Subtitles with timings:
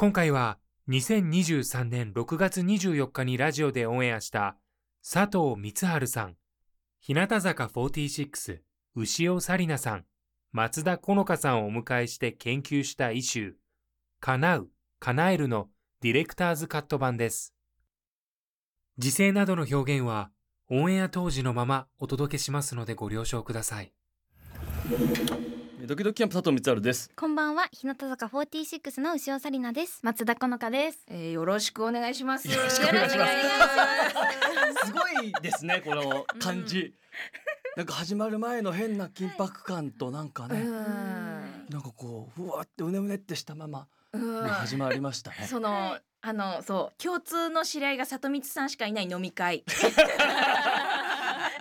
[0.00, 0.56] 今回は
[0.88, 4.56] 2023年6月24日にラジオでオンエアした
[5.06, 6.36] 佐藤光晴さん
[7.02, 8.60] 日向坂46
[8.96, 10.06] 牛尾紗理奈さん
[10.52, 13.52] 松田好花さんをお迎えして研究したイシュー
[14.20, 14.68] 叶う
[15.00, 15.68] 叶えるの
[16.00, 17.52] ディレクターズカット版です
[18.96, 20.30] 時勢などの表現は
[20.70, 23.92] オンエア当時のままお届けしますのでご了承ください。
[25.82, 27.10] ドキドキキャンプ佐藤光晴です。
[27.16, 32.48] こんばんは日向坂46の牛尾紗理奈です松田好花ですえーよろしくお願いします。
[32.48, 33.32] よろしくお願いします
[34.82, 36.92] すすごいですねこの感じ。
[37.76, 40.64] なんか始まる前の変な緊迫感となんかね、
[41.70, 45.46] なんかこうふわってうねうねってしたまま始まりましたね。
[45.48, 49.64] そのあのそう共通の知り合いが里光さんしかいない飲み会。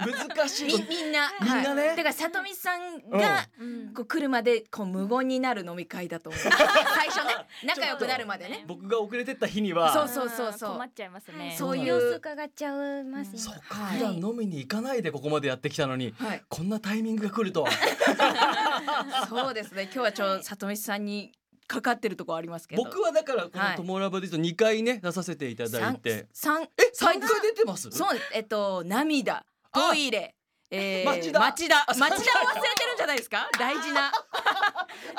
[0.05, 0.85] 難しいみ。
[0.89, 6.41] みんなみんなねはいだから里光さんが、うんこう来るまでこう無言になる飲み会だと思う。
[6.41, 8.63] 最初ね仲良くなるまでね。
[8.67, 16.43] 僕が遅れてった日には、そうそうそうそう困っちゃいますねそういう様子伺っちゃいますそうか、はい普段飲みに行かないでここまでやってきたのに、はい。
[16.47, 17.69] こんなタイミングが来るとは。
[19.27, 19.83] そうですね。
[19.83, 21.31] 今日はちょ里光さんに
[21.67, 22.83] かかってるところありますけど。
[22.83, 27.89] 僕はだからこはいの友ラボで言うと2回ね出させていただいて、三え三回出てます？
[27.91, 30.35] そうえっと涙トイレ。
[30.71, 31.39] えー、町田。
[31.39, 31.77] 町田。
[31.81, 33.49] あ町田を忘れてるんじゃないですか？
[33.57, 34.11] 大事な。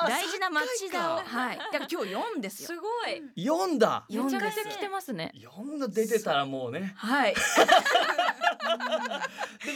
[0.07, 1.19] 大事な町田を。
[1.19, 1.59] 三はい。
[1.59, 2.67] だから今日四ですよ。
[2.69, 3.23] すごい。
[3.45, 4.05] 読んだ。
[4.09, 5.33] 四です来てますね。
[5.41, 6.93] 読んだ出てたらもうね。
[6.97, 7.35] はい。
[7.35, 7.45] だか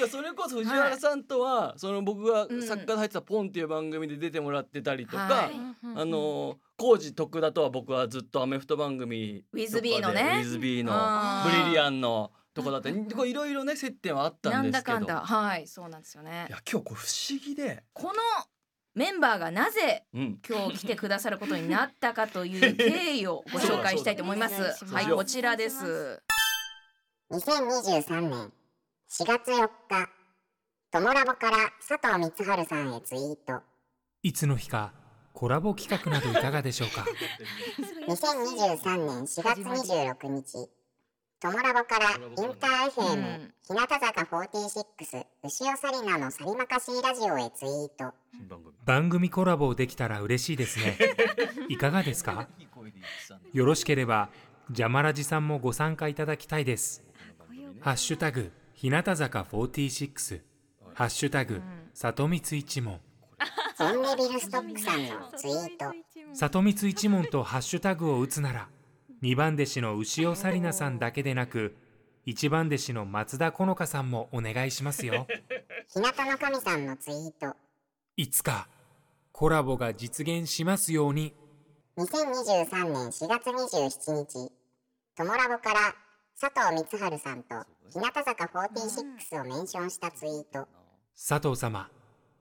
[0.03, 2.63] らそれこそ藤原さんとは、その僕がうん。
[2.63, 5.51] 作家で入ってたポンっていう番組で出てもらってたりとか、はい。
[5.97, 10.41] あの浩二徳田とは僕はずっとアメフト番組ウィズビーのね。
[10.43, 10.93] ウィズビーの。
[11.45, 15.01] ブリリアンのとこだったりこういろいろね接点はあったなんんですけど。
[15.01, 15.21] だかんだ。
[15.27, 16.47] はいそうなんですよね。
[16.49, 18.13] いや今日こう不思議で、この
[18.95, 24.85] メンバーがなぜうん、今日来てくださることになったかという経緯をご紹介したいと思います。
[24.87, 26.23] はいこちらです。
[27.33, 28.53] 2023年
[29.11, 30.09] 4月4日、
[30.93, 33.63] トモラボから佐藤光晴さんへツイート。
[34.23, 34.93] いつの日か
[35.33, 37.05] コラボ企画などいかがでしょうか
[38.07, 40.71] ？2023年4月26日、
[41.41, 43.53] トモラボからインター FM、うん。
[43.67, 48.15] 日向坂46、牛尾紗理奈のサリマカシーラジオへツイート。
[48.33, 48.49] 新
[48.87, 49.29] 番組。
[49.29, 50.97] コラボできたら嬉しいですね。
[51.69, 52.49] いかがですか？
[53.53, 54.31] よろしければ
[54.71, 57.05] ジャマラジさんもご参加いただきたいです。
[57.81, 60.41] ハッシュタグ日向坂46
[60.95, 61.61] ハッシュタグ
[61.93, 63.01] 里光一門。
[63.77, 65.93] ゾンレビルストックさんのツイート。
[66.33, 68.69] 里光一門とハッシュタグを打つなら
[69.25, 71.75] 2番弟子の牛尾紗理奈さんだけでなく
[72.27, 75.27] 1番弟子の松田好花さんもお願いしますよ。
[75.89, 77.57] 日向の神さんのツイート。
[78.19, 78.69] いつか
[79.33, 81.35] コラボが実現しますように。
[81.97, 84.53] 2023年4月27日、
[85.17, 85.95] トモラボから
[86.39, 90.69] 佐藤光晴さんと日向坂46をメンションしたツイート。
[91.17, 91.89] 佐藤様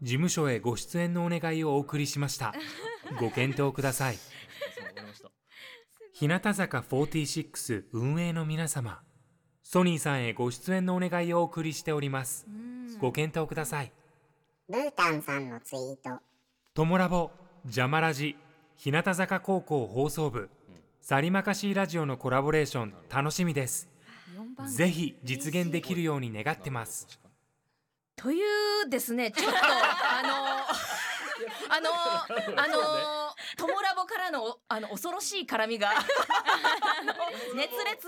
[0.01, 2.53] 事務所へご出演のお願いをお送りしました。
[3.21, 4.17] ご検討ください
[6.23, 9.01] 日向坂46運営の皆様
[9.61, 12.47] ソニーさんへご出演のお願いをお送りしております。
[13.01, 13.91] ご検討ください。
[14.69, 16.21] ブータンさんのツイート。
[16.73, 17.31] トモラボ
[17.65, 18.37] ジャマラジ
[18.77, 20.49] 日向坂高校放送部
[21.01, 23.89] サリマカシーラジオのコラボレーション楽しみです。
[24.77, 27.19] ぜひ実現できるように願ってます。
[28.15, 28.39] とい
[28.85, 30.29] うですねちょっとあの
[31.69, 31.89] あの
[32.61, 33.22] あの
[33.57, 35.89] トモラボからのあの恐ろしい絡みが
[37.55, 38.07] 熱烈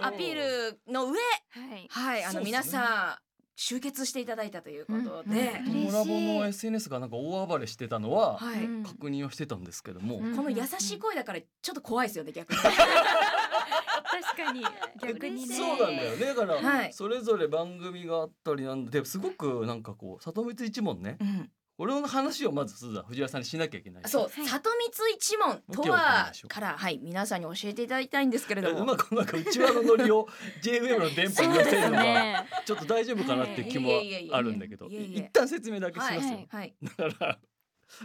[0.00, 1.18] アピールの上
[1.50, 1.88] はい。
[1.90, 3.28] はいあの皆さん
[3.60, 5.72] 集結していただいたということで、うん。
[5.72, 8.38] トモラボの SNS がなんか大暴れしてたのは
[8.84, 10.36] 確認をしてたんですけども、うん。
[10.36, 12.56] この優しい声だからちょっと怖いですよね逆に。
[12.56, 12.76] 確
[14.36, 14.62] かに。
[15.02, 15.54] 逆にね。
[15.58, 16.26] そうなんだよね。
[16.26, 16.92] だから、はい。
[16.92, 21.16] それぞれ番組があったりなんですごくなんかこう里光一門ね。
[21.20, 21.50] うん
[21.80, 24.02] 俺の話をまずすずは藤原さんにしなきゃいけない。
[24.06, 24.46] そう、はい。
[24.46, 28.80] 里光一門とはからはい皆さんに教えていただきたいんですけれども。
[28.80, 30.26] うまくなんか内輪のノリを
[30.60, 32.46] JWM の電波に乗せるのがね。
[32.66, 33.68] ちょっと大丈夫かなってい。
[33.68, 33.90] う気も
[34.32, 34.86] あるんだけど。
[34.88, 36.74] 一旦説明だけしますよ、はいはい。
[36.82, 37.38] だから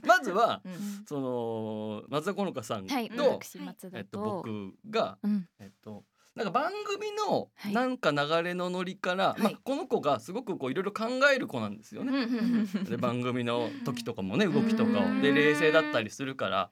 [0.05, 1.05] まずはうん。
[1.07, 5.47] その松田好花さんと、はいうん私松えっと、僕が、うん。
[5.59, 6.03] えっと、
[6.35, 7.73] なんか番組のはい。
[7.73, 9.41] なんか流れのノリから、い。
[9.41, 12.11] まあ、この子がすごくこういろいろ考える子なんですよね。
[12.11, 15.21] んうんで番組の時とかもね 動きとかうんを。
[15.21, 16.69] で冷静だったりするから。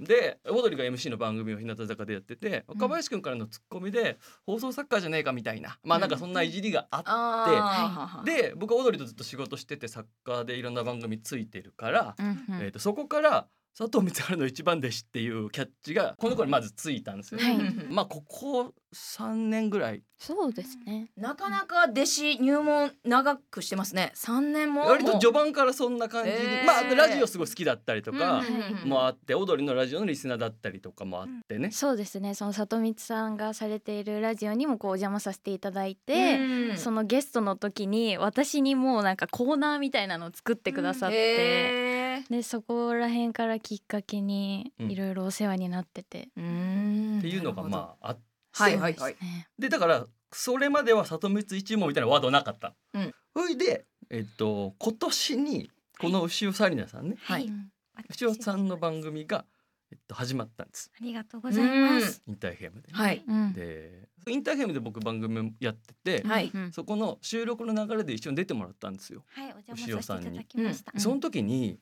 [0.00, 5.78] でオードリーが MC の番組を日向坂でやってて若林くんからのツッコミで放送作家じゃねえかみたいな。
[5.84, 17.40] まあなんかそんないじりがあって、で僕はオードリーとずっと仕事してて作家でいろんな番組ついてるから、えー、とそこから佐藤光晴の一番弟子っていうキャッチがこの子にまずついたんですよ。
[17.40, 17.58] はい。
[17.90, 20.02] まあここ3年ぐらい。
[20.18, 21.08] そうですね。
[21.16, 24.12] なかなか弟子入門長くしてますね。
[24.14, 24.86] 三年も。
[24.86, 26.64] 割と序盤からそんな感じに、えー。
[26.64, 32.34] まあラジオすごい好きだったりとかうんうんうんもあって、オードリーのラジオのリスナーだったりとかもあってね、そうですね。
[32.34, 42.30] その里光さんがされているラジオにもこうお邪魔させていただいて、うんそのゲストの時に私にもうなんかコーナーみたいなのを作ってくださって、へー。
[42.30, 44.90] でそこら辺からきっかけにうん。
[44.90, 47.18] いろいろお世話になってて、うん。
[47.18, 47.68] っていうのがあ。
[47.68, 48.22] まああって、
[48.52, 48.94] はいはい。
[48.94, 49.16] はい
[49.58, 52.74] でだからそれまでは里光一門みたいなワードなかった。
[52.94, 53.14] うん。
[53.36, 57.46] それでえっと今年にこの牛尾紗理奈さんね、はい。
[57.46, 57.70] うん。
[58.10, 59.44] 牛尾さんの番組が、
[59.90, 60.90] えっと、始まったんです。
[60.98, 62.22] ありがとうございます。
[62.26, 62.92] インター FM で。
[62.92, 63.22] はい。
[63.26, 63.52] うん。
[63.52, 66.50] でインター FM で僕番組やってて、はい。
[66.52, 69.24] うんそこの収録の流れで一緒に出てもらったんですよ。
[69.28, 70.98] はい、お邪魔させていただきました。
[70.98, 71.78] その時に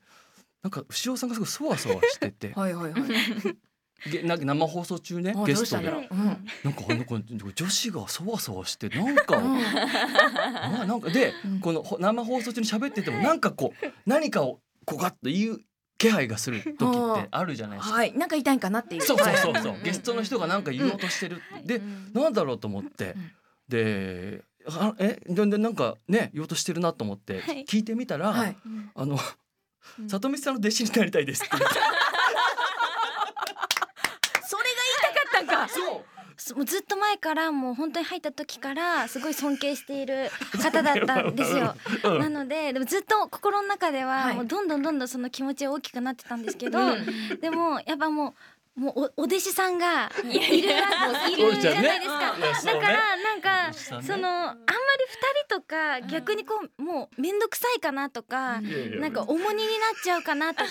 [0.63, 2.53] なんか牛尾さんがすごいそわそわしてて。
[2.59, 3.03] はいはいはい。
[4.07, 5.91] げな生放送中ねあゲストで。
[5.91, 6.07] どうん
[6.65, 7.19] なんかあの子
[7.55, 11.61] 女子がそわそわしてなんか あなんかでうん。
[11.61, 15.61] このほ生放送中に喋っててもなんかこう何かをこうガッと言う
[16.01, 17.95] 気配がする時ってあるじゃないですか。
[17.95, 19.03] はい、なんか言いたいんかなっていう。
[19.03, 19.73] そうそうそうそう。
[19.73, 21.43] はいゲストの人がなんか言おうとしてる。
[21.65, 22.13] でうん。
[22.15, 23.15] なんだろうと思って。
[23.17, 23.31] うん。
[23.69, 27.65] であえででなんかね言おうとしてるなと思ってはい。
[27.67, 28.57] 聞いてみたら、はい。
[28.95, 29.19] あの
[29.99, 30.09] うん。
[30.09, 31.79] 里見さんの弟子になりたいですって言って
[34.47, 34.69] それが
[35.03, 35.69] 言いたかったんか。
[35.69, 36.03] そうそ
[36.55, 40.31] もうずっと前からもう本当に入った時からすごい尊敬している
[40.63, 41.75] 方だったんですよ。
[42.05, 42.19] うん。
[42.19, 44.37] なのででもずっと心の中でははい。
[44.37, 47.41] もうどんどんどんどんその気持ちが大きくなってたんですけど、うん。
[47.41, 48.35] でもやっぱもう
[48.81, 50.71] もうおお弟子さんがいるいる
[51.61, 52.07] じゃないで
[52.55, 52.73] すか。
[52.73, 54.65] だからなんかそのあんまり
[55.07, 60.71] 二人とか逆にこうもう面倒くさいかなとか、なんか重荷になっちゃうかなとか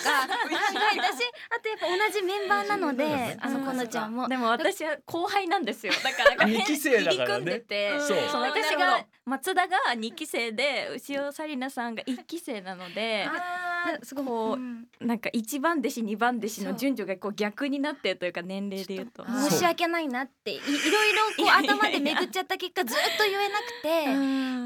[0.92, 4.28] えたしあとやっぱ同じメンバーなのであのこのちゃんも。
[4.28, 5.92] でも私は後輩なんですよ。
[6.02, 8.18] だから入り組んでてそう。
[8.32, 14.86] そう私が松田が2期生で牛尾紗理奈さんが1期生なのであすごいこううん。
[15.00, 19.24] なんか1番弟子2番弟子の順序がこう逆になってるというか年齢で言うと。
[19.26, 21.46] あ申し訳ないなっていいろいろこう
[21.78, 23.58] 頭で巡っちゃった結果ずっと言えな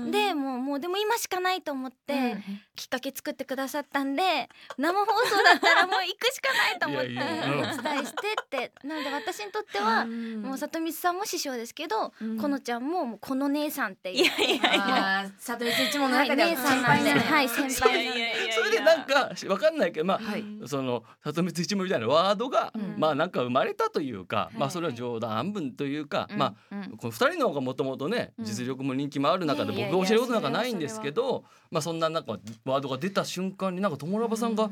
[0.03, 2.37] くてでもうもうでも今しかないと思って、
[2.75, 8.44] きっかけ作ってくださったんで生放送だったらもう行くしかないと思ってお伝えしてって
[8.85, 12.39] なので私にとっては、もう里光さんも師匠ですけど、うん。
[12.39, 14.17] このちゃんももうこの姉さんっていう。
[14.19, 15.31] いやいやいや。
[15.39, 20.45] 里光一門のはい中では姉さんなんではい先そ輩れなんでそれでなんかわかんないけどまあ、はい。
[20.67, 22.95] その里光一門みたいなワードが、うん。
[22.99, 24.59] まあなんか生まれたというか、い。
[24.59, 26.39] まあそれは冗談半分というか、うん。
[26.39, 26.97] まあうん。
[26.97, 28.45] この二人の方がもともとねうん。
[28.45, 34.71] 実力も人気もある中で僕が教えることなんかないんですけど、まあそんななんかワードが出た瞬間になんか友ラバさんが、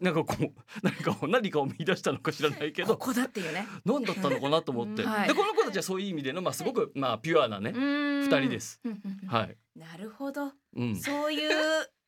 [0.00, 2.96] なんかこう何かを何かを見出したのか知らないけど。
[2.96, 3.66] ここだっていうね。
[3.84, 5.08] 何だったのかなと思って、うん。
[5.08, 5.28] はい。
[5.28, 8.80] でこの子たちはそういう意味でのまあすごくまあピュアなね、二二人です。
[9.26, 10.52] はい、なるほど。
[10.76, 10.96] うん。
[10.96, 11.50] そういう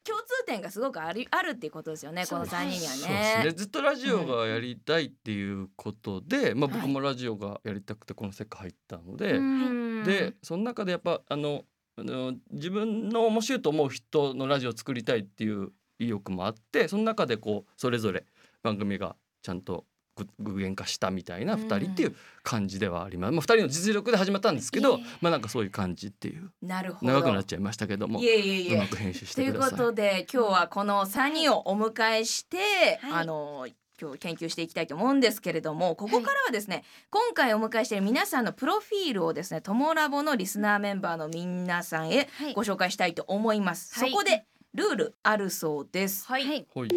[0.05, 2.26] 共通点がすごくあるあるっていうことですよね。
[2.26, 3.45] この三人にはそうですね。
[3.45, 3.50] ね。
[3.52, 6.81] ずっとラジオがやりたいっていうことで、まあ、はい。
[6.81, 10.05] 僕もラジオがやりたくてこの世界入ったので、うん。
[10.05, 11.64] でその中でやっぱあの
[11.97, 18.25] あの自分の面白いと思う人のラジオを作りたいっていう意欲もあってその中でこうそれぞれ
[18.62, 19.84] 番組がちゃんと
[20.14, 23.32] ぐ具現化したみたいな二人っていう感じではあります。
[23.32, 25.06] まあ二人の実力で始まったんですけど、いえいえ。
[25.22, 27.12] まあなんかそういう感じっていうなるほど。
[27.12, 29.78] 長くなっちゃいましたけども、いえいえいうえまく編集しというこてください。
[29.78, 32.58] とで今日はこの3人をお迎えして、
[33.00, 33.12] はい。
[33.22, 33.66] あの
[34.00, 42.54] 今日研究していきたいと思うんですけれどもここからはですね、今回お迎えしている皆さんのプロフィールをですねトモラボのリスナーメンバーの皆さんへはい。
[42.54, 44.11] ご紹介したいと思います、はい。
[44.11, 44.44] そこで
[44.75, 46.26] ルールあるそうです。
[46.26, 46.67] はい、はい。
[46.75, 46.88] 1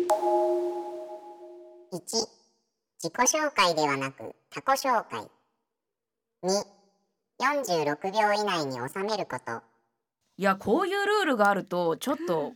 [1.92, 5.30] 自己紹介ではなく他己紹介。
[6.44, 6.76] 2
[7.38, 9.62] 46秒以内に収めること。
[10.38, 12.54] いやこういうルールがあるとちょっと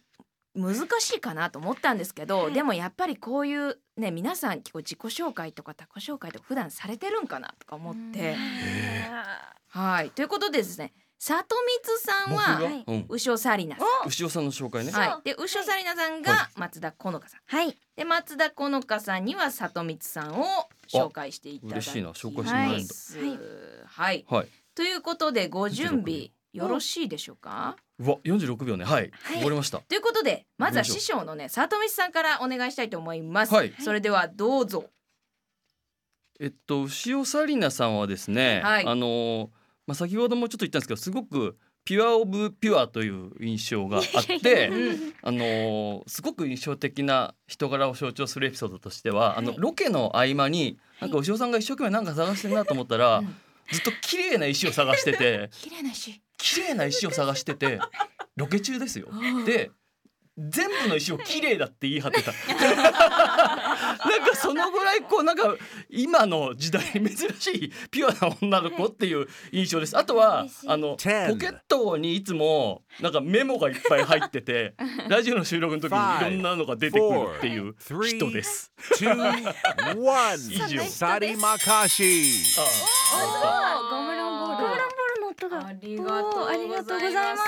[0.55, 8.35] 難しいかなと思ったんですけど、はいでもやっぱりこういうね皆さん結構自己紹介とか他己紹介とか普段されてるんかなとか思って。
[9.67, 10.11] はい。
[10.11, 12.83] ということでですね里光さん僕はが、はい。
[12.87, 14.91] うん、牛尾紗理奈牛尾さんの紹介ね。
[14.91, 17.77] さん、はい、で牛尾紗理奈さんが松田好花さん、はい。
[17.97, 20.45] で松田好花さんには里光さんを
[20.87, 24.47] 紹介していただき嬉しいな紹介してもらえるはい、はい。
[24.73, 28.85] ということでご準備よろしいでしょうか、うわ、四十六秒ね。
[28.85, 29.11] はい。
[29.21, 29.37] はい。
[29.39, 29.79] わかりました。
[29.79, 33.73] ということでまずは師匠のね里光さんからお願いしたいと思います、はい。
[33.79, 34.85] それではどうぞ。
[36.39, 38.85] えっと牛尾紗理奈さんはですね、はい。
[38.85, 39.58] あのー
[39.89, 53.35] まあ先ほどもちょっと言ったんですけど、すごくピュアオブピュアという印象があって、うんあのーすごく印象的な人柄を象徴するエピソードとしては、あのはいロケの合間になんか牛尾さんが一生懸命なんか探してるなと思ったら、うん。
[53.71, 57.79] ずっと綺麗な石を探してて 綺麗なし綺麗な石を探してて
[58.35, 59.09] ロケ中ですよ。
[59.45, 59.71] で
[60.47, 62.31] 全部の石を綺麗だって言い張ってた。
[62.59, 65.55] なんかそのぐらいこうなんか
[65.89, 69.95] 今の時代に珍しいピュアな女の子っていう印象です。
[69.99, 74.75] あとはあのポケ10ットにいつもなんかメモがいっぱい入ってて
[75.09, 78.71] ラジオの収録の時にいろんなのが出てくるっていう人です。
[78.95, 79.39] two, one.
[80.49, 82.33] 以上 Sari Makashi.
[83.11, 84.63] あゴムランボール。
[84.63, 85.67] ゴムランボールの音が。
[85.67, 87.43] ありがとうございま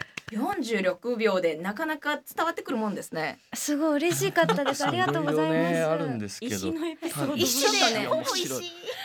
[0.00, 3.38] す46秒でなかなか伝わってくるもんですね。
[3.54, 4.84] すごい嬉しかったです。
[4.86, 5.72] ありがとうございます。
[5.72, 6.56] ねあるんですけど。
[6.56, 8.26] 石のエピソード一緒だよね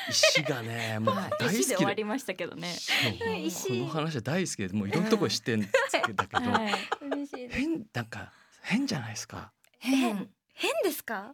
[0.10, 1.76] 石がねもうはい大石で好きで。
[1.78, 2.76] 終わりましたけどね。
[3.20, 6.20] この話は大好きでもういろんなところ知ってんだけど、
[7.50, 8.32] 変なんか
[8.64, 9.52] 変じゃないですか。
[9.78, 10.28] 変。
[10.54, 11.34] 変ですか？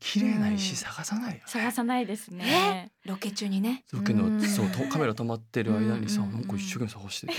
[0.00, 2.90] 綺麗な石探さないよね、探さないですね。
[3.04, 3.84] ロケ中にね。
[3.92, 6.32] ロケのそうとカメラ止まってる間にさうん。
[6.32, 7.34] なんか一生懸命探してて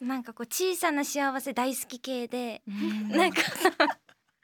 [0.00, 2.62] なんかこう小さな幸せ大好き系で
[3.10, 3.42] なんか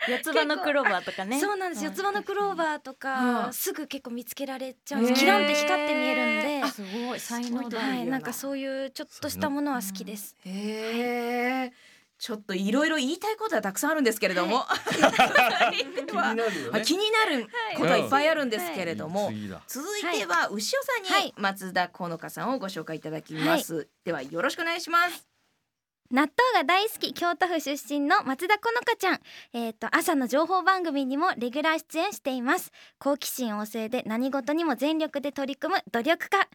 [0.08, 1.40] 四つ葉のクローバーとかね。
[1.40, 1.84] そうなんです。
[1.84, 3.54] よ四つ葉のクローバーとうかん。
[3.54, 6.68] すぐ結構見つけられちゃうんですキランって光って見えるんで。
[6.70, 7.78] すごい才能だ。
[7.78, 10.37] はいなんかそういうちょっとしたものは好きです。
[10.44, 11.73] へえ。
[12.18, 17.46] ちょっといろいろ言いたいことはたくさんあるんですけれども、 気になるよまあ気になる
[17.76, 19.32] ことはいっぱいあるんですけれども、
[19.66, 21.26] 続いては牛尾さんはい。
[21.26, 23.88] に松田好花さんをご紹介いただきます。
[24.04, 25.33] ではよろしくお願いします。
[26.11, 29.20] 納豆が大好き京都府出身の松田好花ちゃん。
[29.54, 32.73] えっ、と朝の情報番組にもレギュラー出演しています。
[32.99, 36.46] 好奇心旺盛で何事にも全力で取り組む努力家。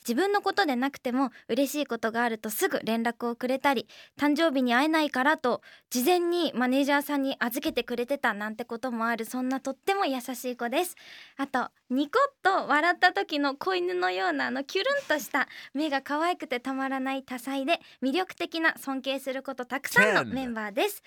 [0.00, 3.86] 自分のことでなくても嬉しいことがあるとすぐ連絡をくれたり
[4.18, 9.24] 誕生日に会えないからと事前にマネージャーさんに預けてくれてたなんてこともある。
[9.24, 10.96] そんなとっても優しい子です。
[11.36, 21.02] あとニコッと笑った時の子犬のようなあのキュルンとした目が可愛くてたまらない多彩で魅力的な尊敬することたくさんのメンバーです。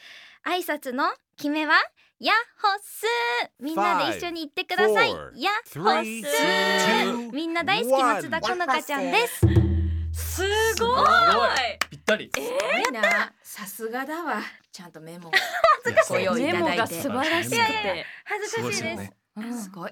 [0.46, 1.74] 挨拶の決めは
[2.20, 5.10] ヤッホッスーみんなで一緒に言ってください。
[5.10, 9.40] ヤッホッスみんな大好き松田好花ちゃんです。
[10.14, 10.44] す
[10.76, 11.08] すごい。
[11.90, 12.30] ぴったり。
[12.36, 13.34] すごいな。
[13.42, 14.42] さすがだわ。
[14.72, 15.30] ちゃんとメモ。
[15.34, 15.34] を
[15.92, 15.94] い。
[15.96, 16.60] やご用意いメ。
[16.60, 18.06] モが素晴らしくて。
[18.26, 19.21] 恥ずかしいです
[19.54, 19.92] すごい。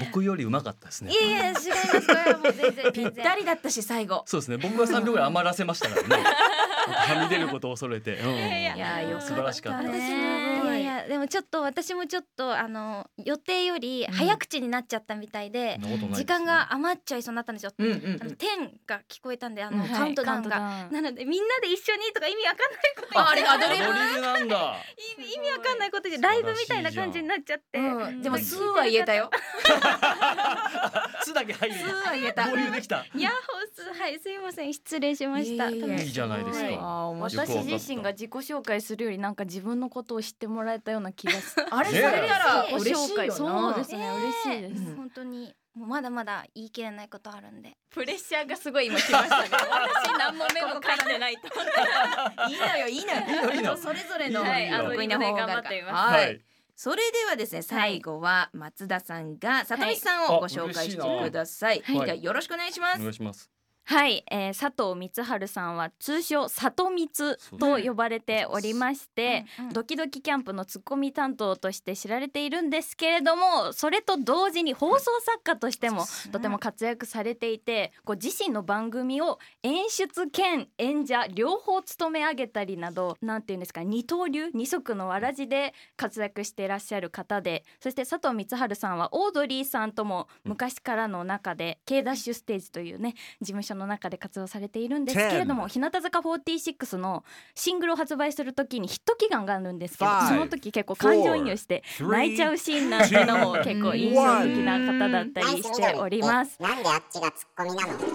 [0.00, 1.12] 僕よりうまかったですね。
[1.12, 1.68] いやいや違います。
[1.68, 4.24] もう全然 ぴったりだったし最後。
[4.26, 4.56] そうですね。
[4.56, 6.24] 僕は3秒ぐらい余らせましたからね。
[6.84, 9.78] はみ出ることを恐れて、うん、いやよ素晴らしかった。
[9.78, 9.90] 私も。
[9.90, 15.78] ねいやいやでもちょっと私もちょっとあの予定より早口になっちゃったみたいで
[16.12, 17.72] 時間が余っちゃいそうになったんですよ。
[17.78, 19.90] うんうんあの点が聞こえたんであのうん。
[19.90, 20.60] カウントダウンが。
[20.60, 27.78] はいなのでみんなで一緒にとか意味わかんないことああれアドリブ 意味意味わかんないことでライブみたいな感じになっちゃって。
[27.78, 28.22] うん。
[28.22, 29.30] でも数は言えたよ。
[31.22, 31.74] 「つ」だけ入る。
[31.74, 32.48] 数は言えた。
[32.48, 32.96] 合流できた。
[32.96, 35.70] ヤッホースはいすいません失礼しました。
[35.70, 41.66] いえいじゃないですか、私自身が自己紹介するよりなんか自分のことを知ってもらえたような気がする。
[41.70, 43.32] あれねされたら自己嬉しいよな。
[43.32, 44.96] そうですね、えー嬉しいです、うん。
[44.96, 47.76] 本当にもうまだまだ言い切れないことあるんで。
[47.90, 49.48] プレッシャーがすごい今来ましたね。
[49.50, 51.48] 私何もメモ書いてないと
[52.48, 53.76] いいのよいいのよ。
[53.76, 55.32] それぞれのいいあるから。
[55.32, 55.94] 頑張ってみます。
[55.94, 56.40] ははいい。
[56.76, 63.53] それではですね最後は松田さんが里見さんをご紹介してください、はいではよろしくお願いします、お願いします
[63.86, 69.72] はい、えー、佐藤光晴さんは通称里光と呼ばれておりまして、うんうん。
[69.74, 106.60] ドキドキキャンプのツッコミ担当として知られているんですけれどもそれと同時に放送作家としてもとても活躍されていてこう自身の番組を演出兼演者両方務め上げたりなどなんていうんですか二刀流二足のわらじで活躍していらっしゃる方でそして佐藤光晴さんはオードリーさんとも昔からの中で K ダッシュステージというね事務所の中で活動されているんですけれども日向坂46のシングルを発売する時にヒット祈願があるんですけどその時結構感情移入して泣いちゃうシーンなんてのも結構印象的な方だったりしております。
[106.60, 107.92] なんであっちがツッコミなの？
[107.92, 108.08] あー、里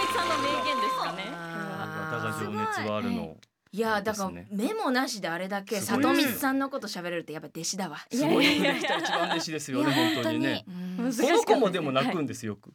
[0.00, 1.22] 見さんの名言ですかね。
[1.32, 2.14] あー。
[2.14, 3.36] 綿が情熱はあるの
[3.72, 7.98] いやだからメモなしであれだけ里光さんのこと喋れるってやっぱ弟子だわ。
[8.08, 8.56] すごい。
[8.56, 10.38] よくできた一番弟子ですよねいや本当に。
[10.38, 10.64] ね
[11.00, 12.54] うんその子もでも泣くんですよ。
[12.54, 12.72] く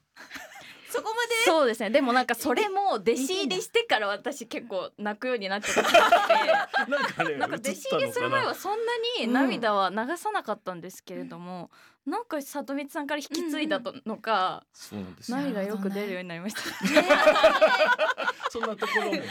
[0.89, 1.29] そこまで？
[1.45, 1.89] そうですね。
[1.91, 6.87] でもなんかそれも弟子入りしてから私結構泣くようになっちゃった。
[6.87, 8.77] なんかねなんか弟子入りする前はそんな
[9.23, 11.69] に涙は流さなかったんですけれども、
[12.05, 15.37] なんか里光さんから引き継いだのか、そうなんですよ。
[15.37, 16.61] 涙よく出るようになりました。
[18.49, 19.23] そんなところもね。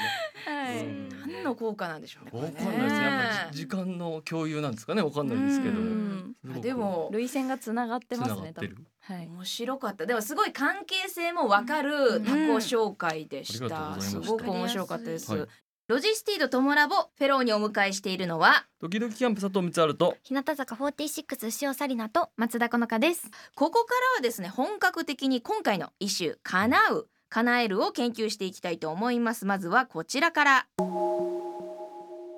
[0.46, 0.84] はい。
[0.84, 1.08] うん。
[1.08, 3.04] 何の効果なんでしょうねこれわかんないですね。
[3.04, 5.02] やっぱじ時間の共有なんですかね。
[5.02, 6.60] わかんないですけど。
[6.60, 8.36] でも涙腺がつながってますね。
[8.36, 8.74] 繋がってる。
[8.74, 9.26] 多分はい。
[9.26, 10.04] 面白かった。
[10.04, 15.48] でもすごい関係性もわかる他己紹介でした、すごく面白かったです、はい。
[15.86, 18.66] LOGISTEED トモラボフェローにお迎えしているのは？
[18.82, 20.18] ドキドキキャンプ佐藤満春と。
[20.22, 23.30] 日向坂46潮紗理菜と松田好花です。
[23.54, 29.46] ここからはですね本格的に今回のイシュー叶う叶えるを研究していきたいと思います。
[29.46, 30.66] まずはこちらから。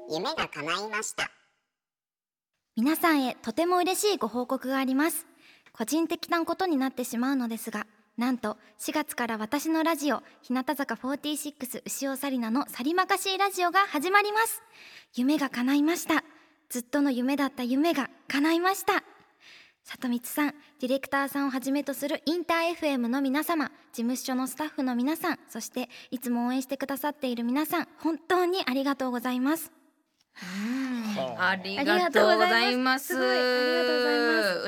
[0.08, 1.28] 夢が叶いました。
[2.76, 5.26] 皆さんへとても嬉しいご報告があります
[5.72, 7.86] 個人的なことになってしまうのですが
[8.20, 14.62] なんと4月から私のラジオ日向坂46牛尾紗理奈のさりまかしいラジオが始まります。
[15.14, 16.22] 夢が叶いました。
[16.68, 19.02] ずっとの夢だった夢が叶いました。
[19.84, 29.72] 里光さんディレクターさんをはじめとするインター FM の皆様事務所のスタッフの皆さんそしていつも応援してくださっている皆さん本当にありがとうございます。
[31.38, 33.14] ありがとうございます。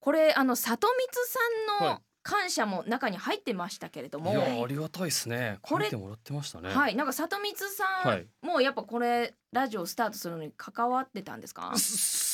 [0.00, 1.94] これあの里光さんはい。
[1.96, 5.58] の感謝も中に入ってましたけれども、いやありがたいですね。
[5.60, 6.70] これ書いてもらってましたね。
[6.70, 8.26] はい、なんか里光さん、はい。
[8.40, 11.74] もうやっぱこれラジオスタートするのに関わってたんですか？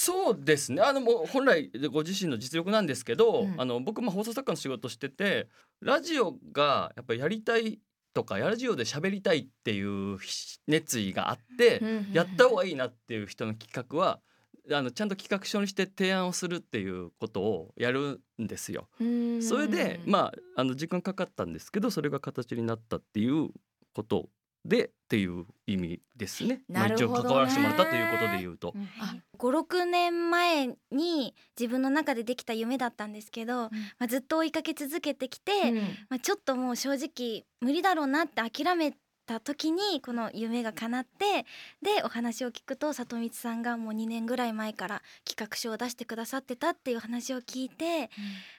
[0.01, 0.81] そうですね。
[0.81, 3.61] あのもう本来ご自身の実力なんですけど、うん。
[3.61, 5.49] あの僕も放送作家の仕事してて
[5.83, 7.81] ラジオがやっぱりやりたい
[8.15, 10.17] とかラジオで喋りたいっていう
[10.67, 11.83] 熱意があって、
[12.15, 14.21] やった方がいいなっていう人の企画は
[14.73, 18.89] あのちゃんと企画書にして提案をするっていうことをやるんですよ。
[19.43, 23.51] それでまああの時間かかったんですけどそれが形になったっていう
[23.93, 24.31] こと
[24.65, 26.63] でっていう意味ですね。
[26.69, 27.29] まあ一応なるほどね。
[27.29, 28.75] 関わらせてもらったということで言うと。
[29.01, 33.71] あ56年前に自分の中でできた夢だったんですけど、ま
[34.01, 35.77] あ、ずっと追いかけ続けてきて、うん。
[36.11, 38.95] まあ、ちょっともう正直無理だろうなって諦め
[39.27, 41.47] た時にこの夢が叶って
[41.83, 48.11] でお話を聞くと里光さんがもう2年ぐらい前から企画書を出してくださってたっていう話を聞いて、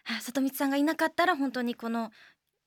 [0.06, 2.12] あ里光さんがいなかったら本当にこの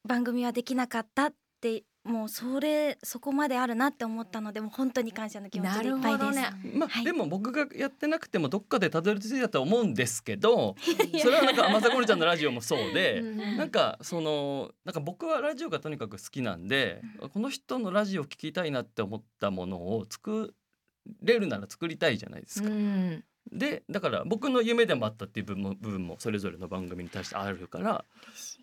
[0.06, 6.18] 番組はできなかったってもうそれそこまであるなって思ったのでもう本当に感謝の気持ちでいっぱいです。
[6.18, 10.76] なるほどねまあ、はいでも僕がやってなくてもどっかでたどり着いたと思うんですけど
[11.22, 17.00] それはなんかまさこねちゃんのラジオもそうでなんかそのなんか僕はラジオがとにかく好きなんで
[17.32, 20.54] この人のラジオ聞きたいなって思ったものを作
[21.22, 22.68] れるなら作りたいじゃないですか。
[22.68, 28.04] うんでだから僕の夢でもあったっていう部分も部分もそれぞれの番組に対してあるから、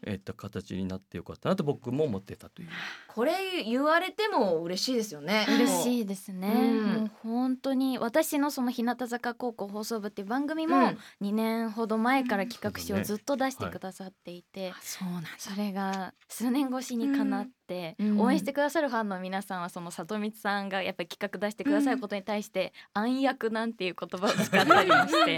[0.06, 2.70] えっと形になってよかったなと僕も思ってたという。
[3.14, 5.46] これ言われても嬉しいですよね。
[5.50, 6.94] 嬉しいですね、うん。
[6.94, 10.98] もう本当に私のその日向坂高校放送部っていう番組もうん。
[11.22, 15.30] 2年ほど前から企画書うんをずっと出してくださっていて、そうなんだ。
[15.38, 18.22] それが数年越しにかなって、うん。
[18.22, 25.38] 応援してくださるファンの皆さんはその里光さんがやっぱり企画出してくださることに対して「暗躍」なんていう言葉を使ったりもして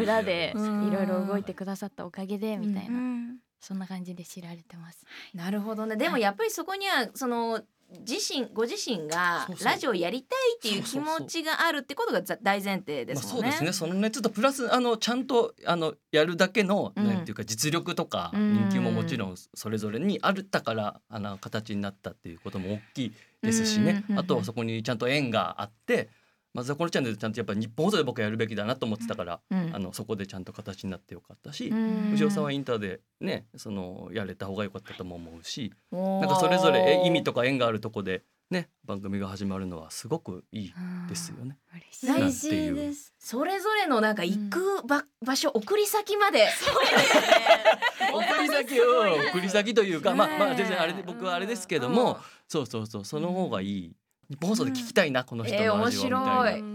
[0.00, 0.88] 裏でうん。
[0.88, 5.06] いろいろ動いてくださったおかげでみたいな、うんそんな感じで知られてます。
[5.34, 5.96] なるほどね。
[5.96, 7.62] でもやっぱりそこにはその
[8.00, 13.52] 自身ご自身がラジオやりたいっていう気持ちがあるってことがざ大前提でまあ、すもんね。
[13.52, 13.86] そうですね。
[13.88, 17.06] その熱とプラスあのちゃんとあのやるだけの、うん。
[17.06, 18.68] なんていうか実力とかうん。
[18.68, 24.18] 人気ももちろんそれぞれにあるったからあの形になったっていうことも大きいですしね、うん。
[24.18, 26.08] あとはそこにちゃんと縁があって
[26.54, 29.70] まずはこのチャンネルでちゃんとやっぱ日本放送で僕はやるべきだなと思ってたから、うん。
[29.74, 32.10] あのそこでちゃんと形になってよかったし、うん。
[32.10, 40.74] 藤尾さんはインターでねそのやれた方が良かったとも思うしなんかそれぞれえ意味とか縁があるとこでね番組が始まるのはすごくいい
[41.08, 41.56] ですよね。
[42.02, 42.74] 嬉しい。
[42.74, 46.48] ですそれぞれのなんか行くば、場所送り先まで。
[48.12, 48.84] 送り先を
[49.30, 53.96] 送り先というか、まあまあ全然あれ僕はあれですけども、そうそうそうその方がいい。
[54.32, 56.48] 日本放送で聞きたいな、この人のラジオみたいな。
[56.48, 56.72] えー面白い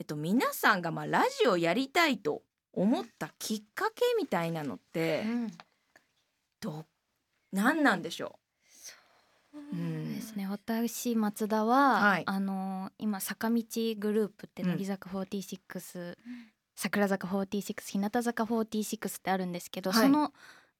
[0.00, 5.24] えっと皆さんがまあラジオやりたいと思ったきっかけみたいなのって
[6.60, 6.84] ど
[7.52, 8.40] 何なんでしょ
[9.54, 9.58] う？
[9.58, 10.48] うんですね。
[10.48, 12.22] 私松田は、はい。
[12.26, 13.62] あの今坂道
[13.98, 14.70] グループってうん。
[14.70, 16.16] 乃木坂46、
[16.74, 20.02] 桜坂46日向坂46ってあるんですけど、はい。
[20.02, 20.32] その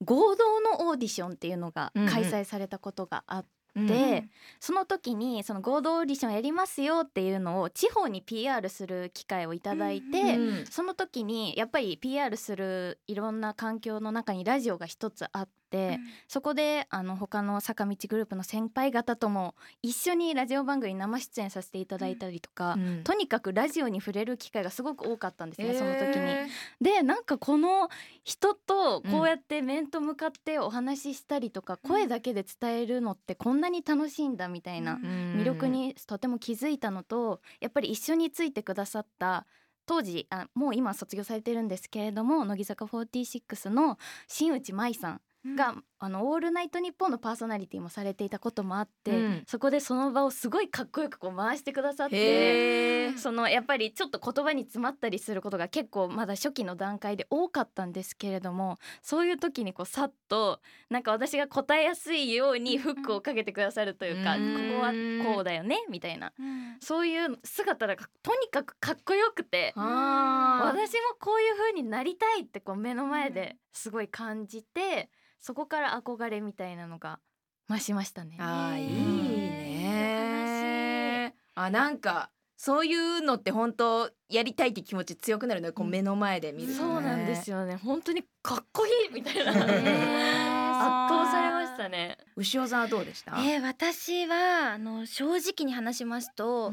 [0.04, 2.10] 合同のオーディションっていうのがうんうん。
[2.10, 3.86] 開催されたことがあって、うん。
[3.86, 4.28] で
[4.60, 15.63] その時にその合同オーディションやりますよっていうのを地方に PR する機会をいただいて、うんその時にやっぱり PR するいろんな環境の中にラジオが一つあって、
[16.28, 23.04] そこであの他の坂道グループの先輩方とも一緒にラジオ番組に生出演させていただいたりとか、うん。
[23.04, 26.30] とにかくラジオに触れる機会がすごく多かったんですね、その時に。
[26.30, 26.46] え
[26.80, 27.88] でなんかこの
[28.22, 39.46] 人とこうやって面と向かってお話ししたりとか、声だけで伝えるのってこんなに楽しいんだみたいなー魅力にとても気づいたのとやっぱり一緒についてくださった
[39.86, 49.44] 当時あもう今卒業されてるんですけれども乃木坂46の新内舞さんが、あのオールナイトニッポンのパーソナリティもされていたこともあって、うん。
[49.46, 53.16] そこでその場をすごいかっこよくこう回してくださって。
[53.16, 64.54] そのやっぱりちょっと言葉に詰まったりすることが結構まだ初期の段階で多かったんですけれどもそういう時にこうさっとなんか私が答えやすいようにフックをかけてくださるというか、うん。
[64.54, 66.32] ここはこうだよねみたいな。
[66.80, 68.02] そういう姿がと
[68.40, 75.10] にかくかっこよくて私もこういう風になりたいってこう目の前ですごい感じて
[75.46, 77.20] そこから憧れみたいなのが
[77.68, 78.38] 増しましたね。
[78.40, 81.34] あーいいうんね。
[81.54, 85.70] あなんかそういうのって本当やりたいって気持ち強くなるね。
[85.70, 89.66] こう目の前で見るとね、そうなんですよね本当にかっこいいみたいなね圧
[91.14, 92.16] 倒されましたね。
[92.36, 93.32] 牛尾さんはどうでした？
[93.44, 96.72] えー私はあの正直に話しますと、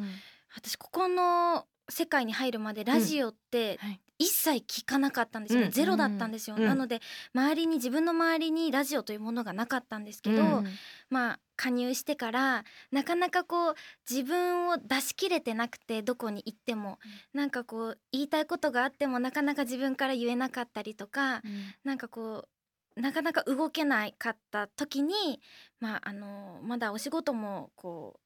[0.55, 3.99] 私ここの世界に入るまでラジオってはい。
[4.21, 6.63] 一切聞かなかったんですよね、うんゼロだったんですよ、うん。
[6.63, 7.01] なので
[7.33, 10.67] 周りに自分の周りにラジオというものがなかったんですけど、うん。
[11.09, 13.75] まあ加入してからなかなかこう
[14.07, 16.99] 自分を出し切れてなくてどこに行っても、
[17.33, 21.41] なんかこう言いたいことがあってもなかなか自分から言えなかったりとか、
[21.83, 22.47] なんかこ
[22.95, 25.41] うなかなか動けないかった時に
[25.79, 28.20] まああのまだお仕事もこう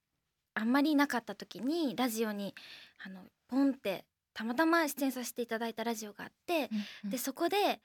[0.56, 2.56] あんまりなかった時にラジオに
[3.06, 6.70] あのポンってたまたま出演させていただいたラジオがあって、
[7.10, 7.80] でそこで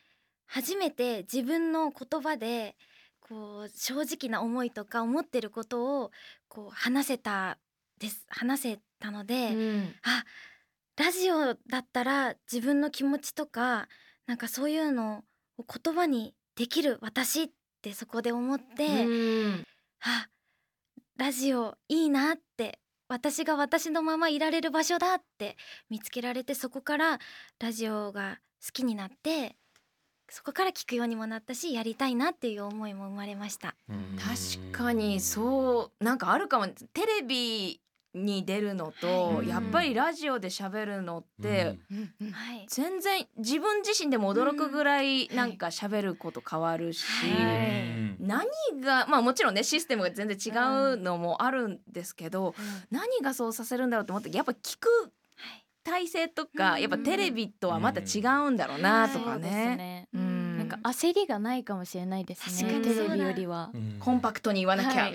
[0.46, 2.76] 初めて自分の言葉で
[3.20, 6.10] こう正直な思いとか思ってることを
[6.48, 7.58] こう話せた
[8.00, 9.94] です話せたので、うん。
[10.02, 10.24] あ
[10.96, 13.88] ラジオだったら自分の気持ちとか
[14.26, 15.22] なんかそういうの
[15.56, 17.48] を言葉にできる私っ
[17.80, 19.66] てそこで思って、うん。
[20.02, 20.26] あ
[21.20, 25.58] ラジオいいなって私が私のままいられる場所だって
[25.90, 27.18] 見つけられてそこから
[27.60, 29.54] ラジオが好きになって
[30.30, 33.74] そこから聞くようにもなったしやりたいなっていう思いも生まれました。
[34.18, 36.68] 確かにそうなんかあるかも。
[36.68, 37.82] テレビ
[38.14, 39.48] に出るのと、はい。
[39.48, 41.76] やっぱりラジオで喋るのって、
[42.32, 48.46] はい、全然自分自身でも驚くぐらいうんなんか喋ること変わるし、はい何
[48.82, 50.50] がまあもちろんねシステムが全然違
[50.94, 52.54] うのもあるんですけど、
[52.90, 55.64] 何がそうさせるんだろうと思ってやっぱ聞くはい。
[55.82, 59.76] 体制とか、うんやっぱテレビとはまた違うんだろうなとかね。
[59.76, 60.08] ね。
[60.12, 60.29] うん
[60.70, 62.70] か焦りがないかもしれないですね。
[62.70, 62.94] 確かに。
[62.94, 63.70] テレビよりは。
[63.98, 65.10] コンパクトに言わなきゃ。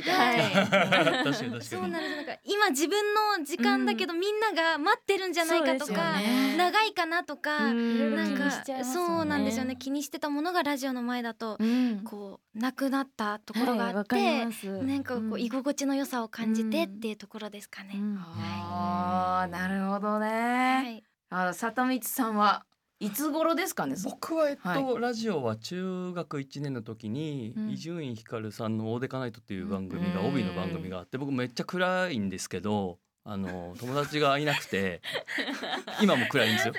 [1.61, 2.15] そうなんです。
[2.15, 6.55] なんか今自分の時間だけど、みんなが待ってるんじゃないかとか、ね。
[6.57, 8.83] 長いかなとか、なんかね。
[8.83, 9.75] そうなんですよね。
[9.75, 12.01] 気にしてたものがラジオの前だと、うん。
[12.03, 14.67] こうなくなったところがあって、ります。
[14.83, 15.41] なんかこう、うん。
[15.41, 17.93] 居心地の良さを感じてっていうところですかね。
[17.95, 18.19] うん。
[18.19, 20.27] あーなるほどね。
[20.29, 21.03] はい、
[21.49, 22.65] あ里光さんは
[22.99, 27.69] いつ頃ですかね僕はえっと、はラジオは中学1年の時にうん。
[27.71, 30.27] 伊集院光さんの「オーデカナイト」っていう番組がうん。
[30.27, 35.01] 帯の番組があって僕めっちゃ暗いんですけどあの友達がいなくて
[35.99, 36.73] 今も暗いんですよ。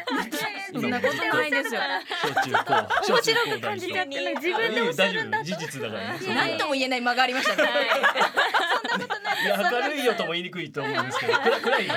[0.73, 1.81] そんなことないですよ。
[2.23, 5.45] 小中高面白く感じちゃってね自分でおっしゃるんだと。
[5.45, 6.21] 事実だからね。
[6.35, 7.63] 何とも言えない間がありましたね。
[7.65, 7.67] い
[9.45, 11.95] や明るいよとも言いにくいと思うんですけど暗暗いよ。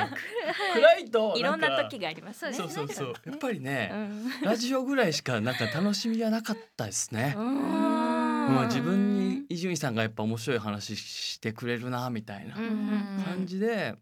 [0.73, 1.05] 暗い。
[1.05, 2.53] といろんなか時がありますね。
[2.53, 3.13] そうそうそう。
[3.25, 4.29] やっぱりね、うん。
[4.41, 7.35] ラジオぐらいしかなんか楽しみはなかったですね。
[7.35, 13.95] もう自分に伊集院さんがやっぱ面白い話してくれるなみたいな感じで、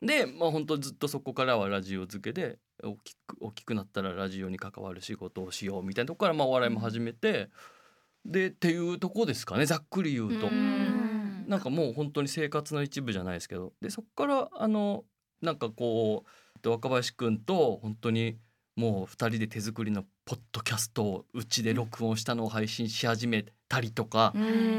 [0.00, 7.50] でまあ本当ずっとそこからはラジオ付けで大きく大きくなったらラジオに関わる仕事をしようみたいなとこからまあお笑いも始めて、
[8.24, 10.46] でっていうとこですかねざっくり言うと。
[10.46, 10.97] うん
[11.48, 13.72] なんかもう本当に生活の一部じゃないですけど。
[13.80, 15.04] でそこからあの
[15.40, 16.24] なんかこ
[16.62, 18.38] う若林くんと本当に
[18.76, 24.32] もう二人で手作りのポッドキャストをうちで録音したのを配信し始めたりとか、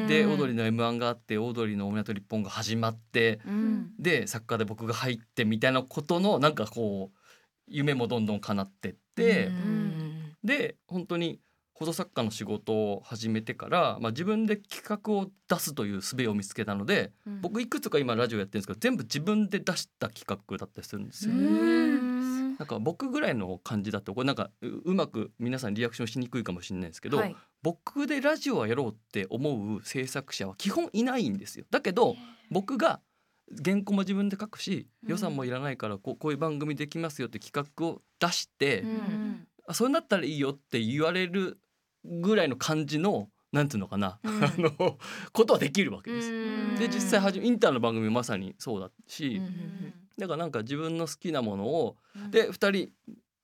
[0.07, 3.91] でオードリーの m 1があってオードリーの「オールナイトニッポン」が始まってうん。
[3.99, 7.17] で作家で僕が入ってみたいなことのなんかこう
[7.67, 9.51] 夢もどんどん叶ってって、
[10.43, 11.41] で本当に
[11.79, 17.41] 放送作家の仕事を始めてから、まあ、自分で企画を出すという術を見つけたので、うん。
[17.41, 21.33] 僕いくつか今ラジオやってるんですけど全部自分で出した企画だったりするんですよ。
[21.33, 27.35] なんか僕ぐらいの感じだとこれなんかううまく皆さんリアクションしにくいかもしれないですけど、はい。
[27.63, 31.63] 僕でラジオはやろうって思う制作者は基本いないんですよ。
[31.71, 32.17] だけど
[32.51, 32.99] 僕が
[33.63, 39.47] 原稿も自分で書くし予算もいらないからこうこういう番組できますよって企画を出して、うん。
[39.65, 41.57] あそれだったらいいよって言われる
[42.03, 44.43] ぐらいの感じのなんていうのかな、うん。
[44.43, 44.97] あの
[45.31, 46.31] ことはできるわけです。
[46.31, 46.35] う
[46.73, 46.75] ん。
[46.77, 52.31] で実際はじめインターの番組もまさにそうだし、うんだからなんか自分の好きなものを、うん。
[52.31, 52.91] で2人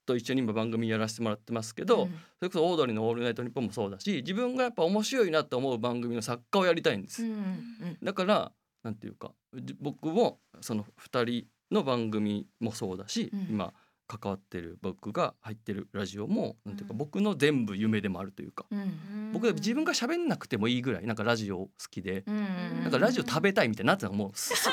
[0.05, 7.23] と一緒に今番組やらせてもらってますけど、それこそオードリーの「オールナイトニッポン」もそうだし自分がやっぱ面白いなと思う番組の作家をやりたいんです。
[7.23, 8.51] うんだから
[8.83, 13.47] なんていうかじ僕もその2人の番組もそうだし、うん。
[13.49, 13.73] 今
[14.07, 22.45] 関わってる僕が入ってるラジオもなんていうかうん僕の全部夢でもあるというか、うん僕自分が喋んなくてもいいぐらいなんかラジオ好きで、うん
[22.83, 24.69] なんかラジオ食べたいみたいななんてもうす す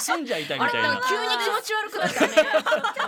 [0.00, 1.00] 住んじゃいたいみたいな。
[1.08, 2.34] 急に気持ち悪くなったね。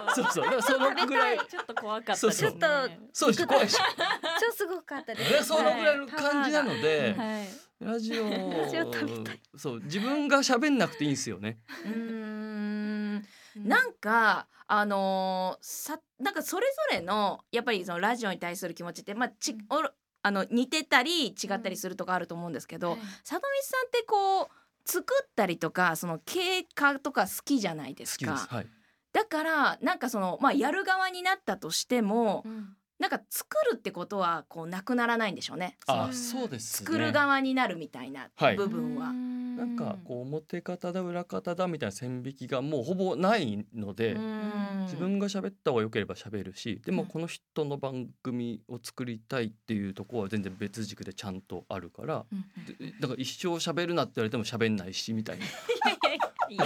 [0.14, 2.50] そうそうだからそのぐらいちょっと怖かったそうそう。
[2.52, 3.76] ですねそうでしょ怖いし。
[3.76, 5.42] 超すごかったですね。
[5.42, 7.48] そのぐらいの感じなので、はい。
[7.80, 11.58] ラジオラジオ食べたそう自分が喋んなくていいんですよね。
[11.84, 13.26] うーん。
[13.56, 19.90] なんかあのーさなんかそれぞれのやっぱりそのラジオに対する気持ちってまあちおろ
[20.22, 24.48] あの似てたり違ったりするとかあると思うんですけど、はいさとみさんってこう
[24.84, 28.48] 作ったりとかその経過とか好きじゃないですかす。
[28.48, 28.66] はい。
[29.12, 35.76] だからなんかそのまあやる側になったとしてもうんなんか作るってことはこうなくならないんでしょうね。
[35.86, 36.86] あ、そうですね。
[36.86, 39.12] 作る側になるみたいなはい部分は。
[39.58, 44.82] なんかこう表方だ裏方だみたいな線引きがもうほぼないので、うん。
[44.84, 47.08] 自分が喋った方が良ければ喋るしでもうん。
[47.08, 52.44] この人の番組を作りたいっていうところは全然別軸でちゃんとあるから、うん
[52.78, 55.44] でだから一生喋るなって言われても喋んないしみたいな。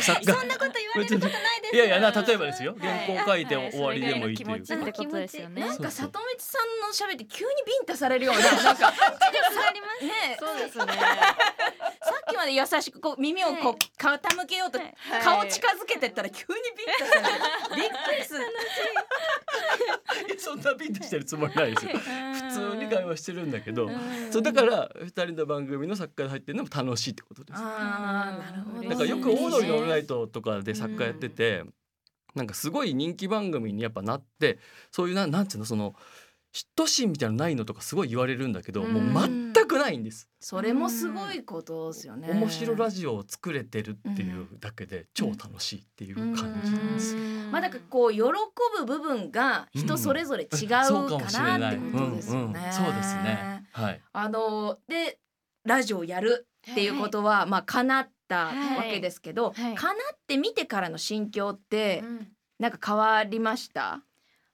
[0.00, 0.14] そん
[0.48, 2.76] なこと言われることないですいやいやな例えばですよ。
[2.78, 4.60] はい原稿書いてはい終わりでもいいという。
[4.60, 5.40] かそれぐらいの気持ち。
[5.40, 6.58] なんか里道さ
[7.06, 8.92] んの喋って急にビンタされるようななんか。
[8.92, 8.92] さ
[9.68, 10.36] ありますね。
[10.38, 10.84] そうですね。
[10.84, 11.91] さ
[12.30, 14.94] っきまで優しくこう耳をこう傾けようとはい。
[15.22, 17.40] 顔近づけてったら急にビンタされる
[17.76, 18.40] びっくりする。
[20.38, 21.92] そんなビンタしてるつもりないですよ。
[21.98, 24.32] 普通に会話してるんだけど、うん。
[24.32, 27.60] そうだから二人の番組の作家で入ってるのも楽しいってことです。
[27.60, 31.64] あーなるほどなんかよく「オードリーのオールナイトト」とかで作家やってて、
[32.34, 34.58] なんかすごい人気番組にやっぱなって
[34.90, 35.94] そういうななんていうのその
[36.52, 39.51] 嫉妬心みたいなのないのとかすごい言われるんだけど、もう全く
[39.82, 40.28] ないんです。
[40.40, 47.14] それもすごいことですよね面白ラジオを作れてるっていうだけで超楽しいっていう感じなんです。
[47.50, 50.82] まあだからこう喜ぶ部分が人それぞれ違うか
[51.32, 51.68] な。
[51.68, 52.60] ってことですよね。
[52.60, 53.68] うんうんそうですね。
[53.72, 54.00] はい。
[54.12, 55.18] あので
[55.64, 62.02] ラジオをやるっていうことは、まあ叶ったはいわけですけど、はい叶ってみてからの心境って
[62.58, 64.02] なんか変わりました？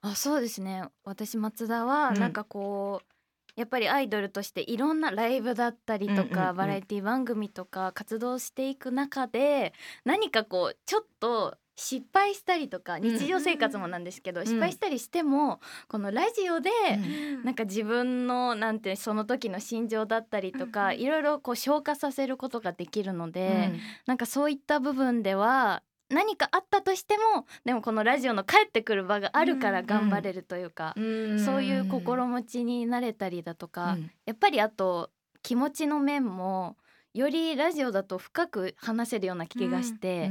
[0.00, 3.12] あそうですね私松田はうんなんかこう、
[3.58, 9.72] やっぱりアイドルとしていろんなライブだったりとか、バラエティ番組とか活動していく中で
[10.04, 14.44] 何かこうちょっと失敗したりとか日常生活もなんですけど、ん。
[14.44, 17.44] 失敗したりしてもこのラジオで、うん。
[17.44, 23.72] なんか自分のなんてその時の心情だったりとか、いろいろこう消化させることができるので、
[24.06, 34.10] なんかそういった部分では何かあったとしてもでもこのラジオの帰ってくる場があるからうん頑張れるというか、そういう心持ちになれたりだとか、うん。
[34.26, 35.10] やっぱりあと
[35.42, 36.76] 気持ちの面も
[37.14, 40.30] よりラジオだと深く話せるような気がして、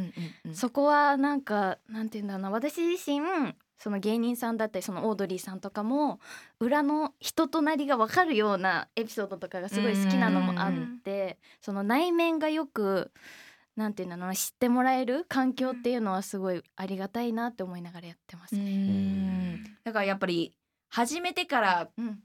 [0.53, 3.21] そこはなんかなんていうんだろうな私自身
[3.77, 6.19] その芸人さんだったりそのオードリーさんとかも
[6.59, 13.11] 裏の人となりが分かるようなエピソードとかがすごい好きなのもあってその内面がよく
[13.77, 18.55] なんていうんだろうな知ってもらえる環境っていうのはすごいありがたいなって思いながらやってます。
[18.55, 18.63] うね。
[18.65, 19.63] ん。
[19.83, 20.53] だからやっぱり
[20.89, 22.19] 始めてからうん。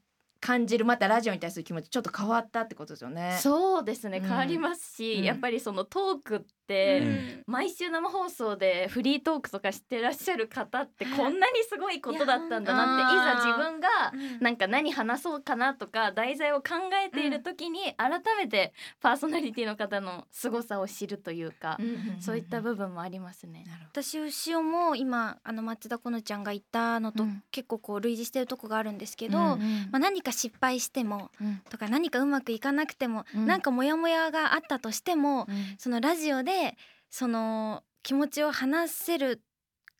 [0.45, 3.38] 感じるまたラジオに対する気持ちちょっと変わったってことですよね。
[3.41, 4.19] そうですね。
[4.19, 4.25] うん。
[4.25, 5.23] 変わりますし、うん。
[5.23, 6.41] やっぱりそのトークっ
[6.73, 7.43] うて、ん。
[7.47, 14.41] 毎週生放送でフリートークとかしてらっしゃる方ってこんなにすごいことだったんだなっていざ自分がうん。
[14.41, 16.75] なんか何話そうかなとか題材を考
[17.07, 21.79] えている時に改めてパーソナリティの方の凄さを知るというか、
[22.21, 23.65] そういった部分もありますね。
[23.91, 27.43] 私牛尾も今あの松田好乃ちゃんが言ったのとうん。
[27.51, 29.59] 結構こう類似してるとこがあるんですけど、うん。
[29.91, 31.63] まあ、何か失敗してもうん。
[31.69, 33.47] とか何かうまくいかなくても、うん。
[33.47, 35.75] なんかモヤモヤがあったとしても、うん。
[35.79, 36.62] そのラジオで
[37.11, 39.42] その気持ちを話せる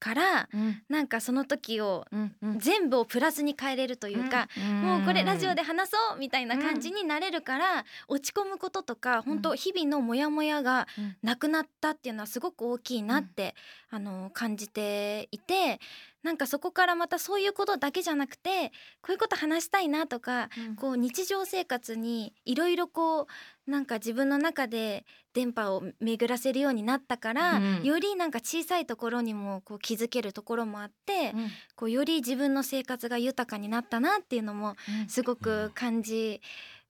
[0.03, 0.83] からうん。
[0.89, 2.59] なんかその時をうんうん。
[2.59, 4.49] 全部をプラスに変えれるというか、
[4.83, 11.17] もうこれラジオで話そうみたいな感じになれるから、落ち込むこととか本当日々のモヤモヤがうん。
[11.23, 13.55] なくなったっていうのはすごく大きいなって、
[13.93, 15.79] あの感じていて
[16.23, 20.77] なんかそこからまたそういうことだけじゃなくてこういうこと話したいなとかうん。
[20.77, 23.27] こう日常生活にいろいろこ
[23.67, 27.83] うなんか自分の中で電波を巡らせるようになったから、うん。
[27.83, 31.49] よりなんか小さいところにもこう気づけるところもあって、うん。
[31.77, 34.77] こうより自分の生活が豊かになったなっていうのも
[35.09, 36.41] すごく感じ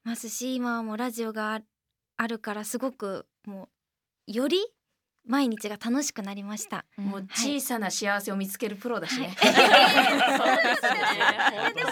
[0.05, 1.63] ますし今はもうラジオがあ
[2.17, 3.69] あるからすごくも
[4.29, 4.59] うより
[5.27, 6.85] 毎日が楽しくなりました。
[6.97, 9.37] もう小さな幸せを見つけるプロだしね。
[11.75, 11.91] でも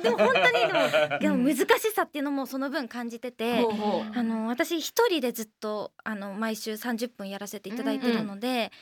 [0.00, 0.80] でも本当にでも
[1.18, 3.66] でも難しさっていうのもその分感じてて。
[4.14, 8.72] あの私一人でずっとあの毎週30分やらせていただいてるので、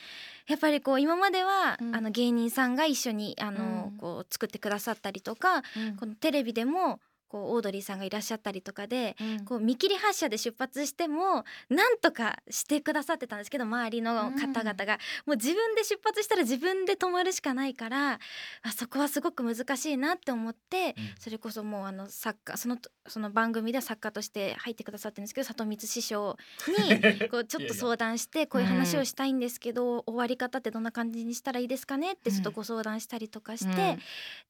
[0.47, 1.95] やっぱりこう今までは、うん。
[1.95, 3.97] あの芸人さんが一緒にあの、うん。
[3.97, 5.61] こう作ってくださったりとか、
[5.99, 9.15] このテレビでもこうオードリーさんがいらっしゃったりとかで、
[9.45, 18.19] こう見切り発車で出発してもなんとかしてくださってたんですけど周りの方々が、もう自分で出発したら自分で止まるしかないから
[18.63, 26.37] あそこはすごく難しいなって思って、それこそもうあの作家そのその番組では作家として入ってくださってるんですけど里光師匠
[26.67, 33.97] に こうちょっと相談してこういう話をしたいんですけど、終わり方ってどんな感じにしたらいいですかねってちょっとご相談したりとかして、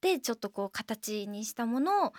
[0.00, 2.12] でちょっとこう形にしたものを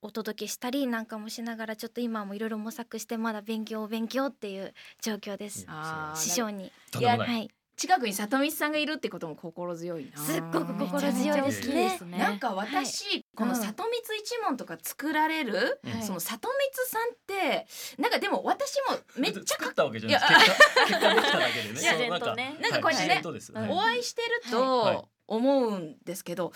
[0.00, 5.66] お届けしたりなんかもしながらちょっと今もいろいろ模索してまだ勉強勉強っていう状況です。
[6.14, 7.04] 師匠に、い。
[7.04, 10.18] はい、近くに里光さんがいるってことも心強いな。
[10.20, 12.18] すっごく心強いですね。
[12.18, 17.66] なんか私、この里光一門とか作られる、うんその里光さんって
[18.00, 20.20] なんかでも私もめっちゃか作ったわけじゃない。
[20.20, 21.74] です結果結果できただけでね。
[21.74, 23.22] なんか自然とねなんかこうやってね
[23.54, 23.70] はい。
[23.70, 24.96] お会いしてるはい。
[24.96, 26.52] と思うんですけど、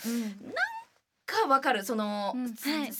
[1.25, 2.53] かわかるその、うん。
[2.53, 2.93] すはい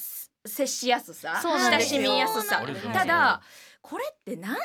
[0.46, 2.64] 接しやすさ親しみやすさ。
[2.94, 3.42] ただ
[3.82, 4.56] これってなん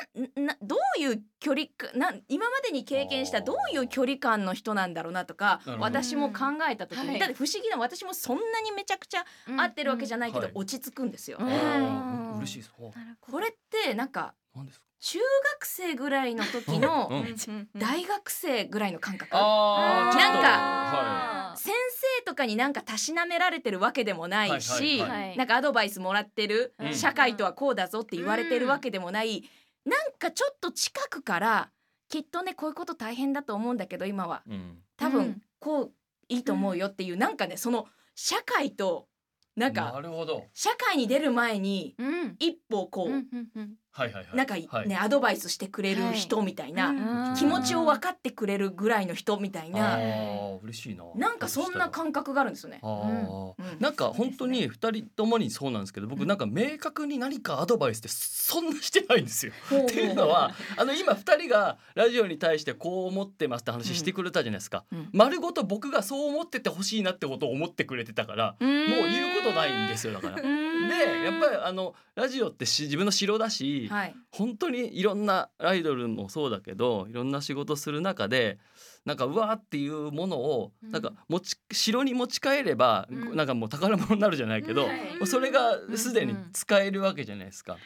[0.45, 7.19] などういう距離かなん今までに経験したどういう距離感の人なんだろうなとか私も考えた時に、はい。
[7.19, 9.25] だって不思議な私もそんなにめちゃくちゃ
[9.57, 11.37] 合ってるわけじゃないけど、はい落ち着くんですよ。
[11.37, 12.71] 嬉しいです。
[12.77, 14.85] ほうこれってなんか何ですか？
[15.01, 15.19] 中
[15.59, 17.17] 学生ぐらいの時のうん。
[17.19, 17.69] うん。
[17.75, 20.33] 大学生ぐらいの感覚、あーちょっと。
[20.33, 25.37] なんかは先生とかになんかたしなめられてるわけでもないし、はいはいはい。
[25.37, 26.93] なんかアドバイスもらってる、うん。
[26.93, 29.43] 社会とはこうだぞって言われてるわけでもない、
[29.85, 31.69] なんかちょっと近くから
[32.09, 34.43] きっとねこういうこと大変だと思うんだけど今は。
[34.47, 34.77] いうん。
[34.97, 35.91] 多分こう
[36.27, 39.07] いいと思うよっていう、なんかねその社会と
[39.55, 40.45] なんなかるほど。
[40.53, 42.35] 社会に出る前にうん。
[42.39, 44.35] 一歩こう、うんうんうんはいはいはい。
[44.35, 44.95] なんかね、はい。
[44.95, 47.35] アドバイスしてくれる人みたいな、うん。
[47.35, 51.03] 気持ちを分かってくれるぐらいの人みたいあな、ー嬉しいな。
[51.15, 52.79] なんかそんな感覚があるんですよね。
[52.81, 53.53] あー。
[53.57, 53.79] うん。
[53.79, 59.53] なんか本当に二人ともにそうなんですけど僕なんか明確に何かアドバイスってそんなしてないんですよ。
[59.67, 65.09] っていうのはあの今二人がラジオに対してこう思ってますって話してくれたじゃないですか、うん。
[65.13, 70.35] 丸ごと僕がそう思っててほしいなってことを思ってくれてたからもう言うことないんですよだから。
[70.37, 70.43] で
[71.25, 78.59] やっぱりあのラジオってし自分の城だし、はい、本当にいろんなアイドルもそうだけどいろんな仕事する中で
[79.05, 80.91] なんかうわーっていうものをうん。
[80.91, 83.35] なんか持ち城に持ち帰れば、うん。
[83.35, 84.87] なんかもう宝物になるじゃないけど、
[85.19, 85.27] うん。
[85.27, 87.77] それがすでに使えるわけじゃないですか。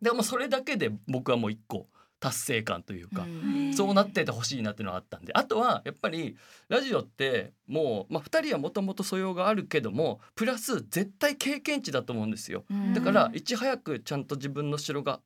[0.00, 1.86] でもうそれだけで僕はもう一個
[2.18, 3.74] 達成感というか、うん。
[3.74, 5.32] そうなっててほしいなっていうのがあったんで。
[5.34, 6.36] あとはやっぱり
[6.68, 12.64] ラジオってもう、まあ、2人はもともと素養があるけどもプラス絶対経験値だと思うんですよ。
[12.94, 15.20] だからいち早くちゃんと自分の城が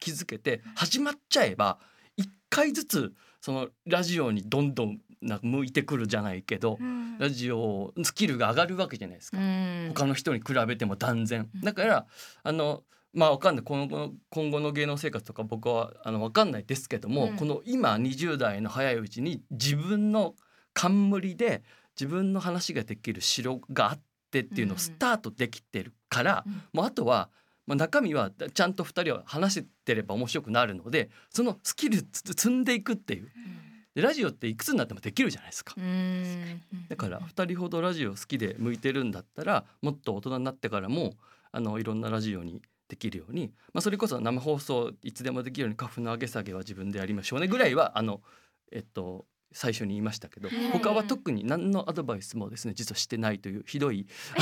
[0.00, 1.78] 築けて始まっちゃえば
[2.16, 5.00] 一回ずつそのラジオにどんどん
[5.42, 7.18] 向いてくるじゃないけどうん。
[7.18, 9.36] ラジオスキルが上がるわけじゃないですか。
[9.38, 9.92] うん。
[9.94, 11.50] 他の人に比べても断然。
[11.62, 12.06] だから
[12.42, 12.82] あの
[13.12, 13.64] まあわかんない。
[13.64, 17.36] 今後の今後の芸能生活とか僕はあのわかんないですけども、うん。
[17.36, 20.34] この今20代の早いうちに自分の
[20.72, 21.62] 冠で
[21.98, 26.62] 自分の話ができる城があってっていうのをスタートできてるから、うん。
[26.72, 27.28] もうあとは、
[27.66, 33.28] まあ、中身はちゃんと2人は話してれば面白くなるのでそのスキルつ積んでいくっていう。
[33.94, 35.74] でラジオっていくつになってもできるじゃないですか。
[35.76, 36.60] うん。
[36.88, 41.14] だから2人ほどラジオ好きで向いてるんだったらもっと大人になってからも
[41.50, 48.20] あのいろんなラジオにできるように、まあ、それこそ生放送いつでもできるように花粉の上げ下げは自分でやりましょうねぐらいはあの
[48.72, 50.70] えっと最初に言いましたけどはい。
[50.70, 54.06] 他は特に何のアドバイスもですね実はしてないというひどい。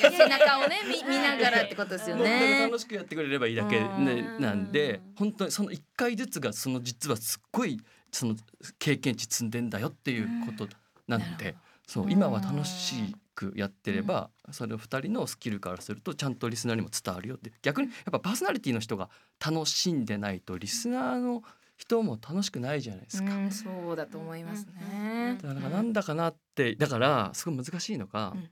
[0.00, 2.60] 背中をね見 見ながらってことですよね。
[2.62, 8.36] 楽しくやってくれればいいだけ、ね、なんで本当にその1回ずつがその実はすっごいその
[8.78, 10.68] 経験値積んでんだよっていうこと
[11.06, 11.54] なので、
[11.86, 19.08] そう今は楽しくやってれば、それを2人のスキルからするとちゃんとリスナーにも伝わるよって逆にやっぱパーソナリティの人が
[19.44, 21.42] 楽しんでないとリスナーの
[21.78, 23.34] 人も楽しくないじゃないですか。
[23.34, 25.38] うんそうだと思いますね。
[25.40, 28.50] だからなんだかなってだからすごい難しいのが、うん。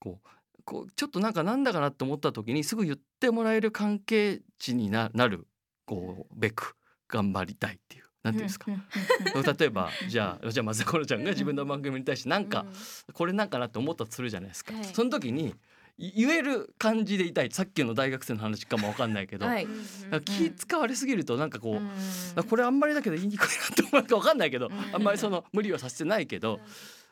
[0.00, 0.28] こう
[0.64, 5.46] こうちょっとなんかなんだかなって思った時にすぐ言ってもらえる関係値にななる
[5.86, 6.76] こうべく
[7.08, 8.66] 頑張りたいっていうなんていうんですか、
[9.58, 12.66] 例えばじゃあじゃあまずコロちゃんが自分の番組に対してなんか、
[13.14, 14.84] これなんかなって思ったとするじゃないですか、はい。
[14.84, 15.54] その時にい
[16.00, 17.50] 言える感じでいたい。
[17.50, 19.68] さっきの大学生の話かもわかんないけど、はい。
[20.24, 21.78] 気使われすぎるとなんかこ
[22.36, 26.60] う、これあんまりだけど言いにくいなって思うか分かんないけど、んあんまりその無理はさせてないけど、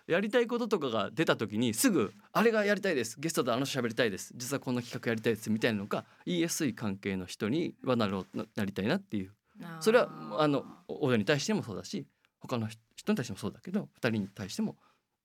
[0.06, 3.20] やりたいこととかが出た時にすぐ「あれがやりたいです。
[3.20, 9.34] ゲストであの人喋りたいです実はこの企画やりたいです」みたいなのが言いやすい関係の人にはなろうななりたいなっていう。
[9.80, 10.08] それは
[10.38, 12.06] あの親に対してもそうだし
[12.38, 13.52] 他の人に対してもそう。
[13.52, 14.78] だけど2人に対しても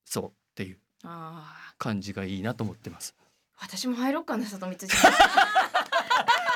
[0.03, 0.79] そうっていう
[1.77, 3.15] 感じがいいなと思ってます。
[3.59, 5.11] 私も入ろうかな里光さん。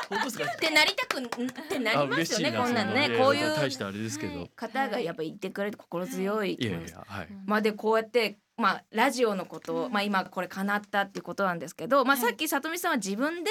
[0.08, 1.28] 本当ですかってなりたくんっ
[1.68, 6.92] てなありますよね嬉しいなこんなんねこういう大してあれですけど、方がやっぱ言ってくれて心強いいやい気持ち。
[6.92, 13.50] やはいまあでこうやってまあラジオのこと、まあ今これ叶ったっていうことなんですけど、まあさっき里見さんは自分で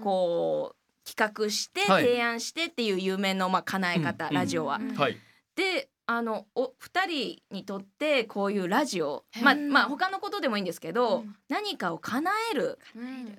[0.00, 2.04] こう企画してはい。
[2.04, 4.34] 提案してっていう夢のまあ叶え方、うん。
[4.34, 4.80] ラジオは。
[4.96, 5.16] はい。
[5.56, 12.80] であのお二人にとってこういうラジオ、まあまあ他のことでもいいんですけど、何かを叶える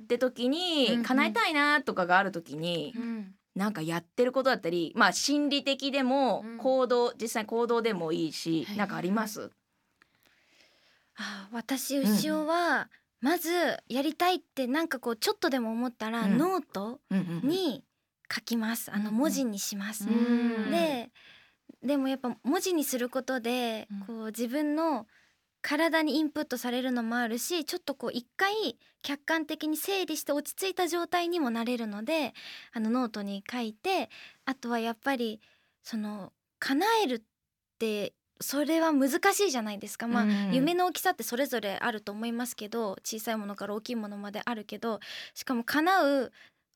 [0.04, 1.04] って時に、うんうん。
[1.04, 2.96] 叶えたいなとかがある時に、
[3.58, 6.58] なんかやってることだったりまあ心理的でもうん。
[6.60, 8.78] 行動、実際行動でもいいし、はい。
[8.78, 9.52] なんかあります、
[11.18, 13.52] あ私牛尾は、まず
[13.90, 16.38] やりたいってなんかこうちょっとでも思ったら、うん。
[16.38, 17.84] ノートうんうんに
[18.34, 18.90] 書きます。
[18.94, 20.08] あの文字にします。
[20.08, 20.72] うん。
[20.72, 21.12] で
[21.84, 25.08] でもやっぱ文字にすることで、こう自分の
[25.62, 32.34] 体にインプットされるのもあるしちょっとこう一回客観的に整理して落ち着いた状態にもなれるので
[32.74, 34.10] あのノートに書いて
[34.46, 35.40] あとはやっぱり
[35.84, 37.22] その叶えるっ
[37.80, 40.52] てそれは難しいじゃないですか、まあうん。
[40.52, 45.00] 夢の大きさってそれぞれあると思いますけど小さいものから大きいものまであるけど
[45.36, 46.32] しかも叶う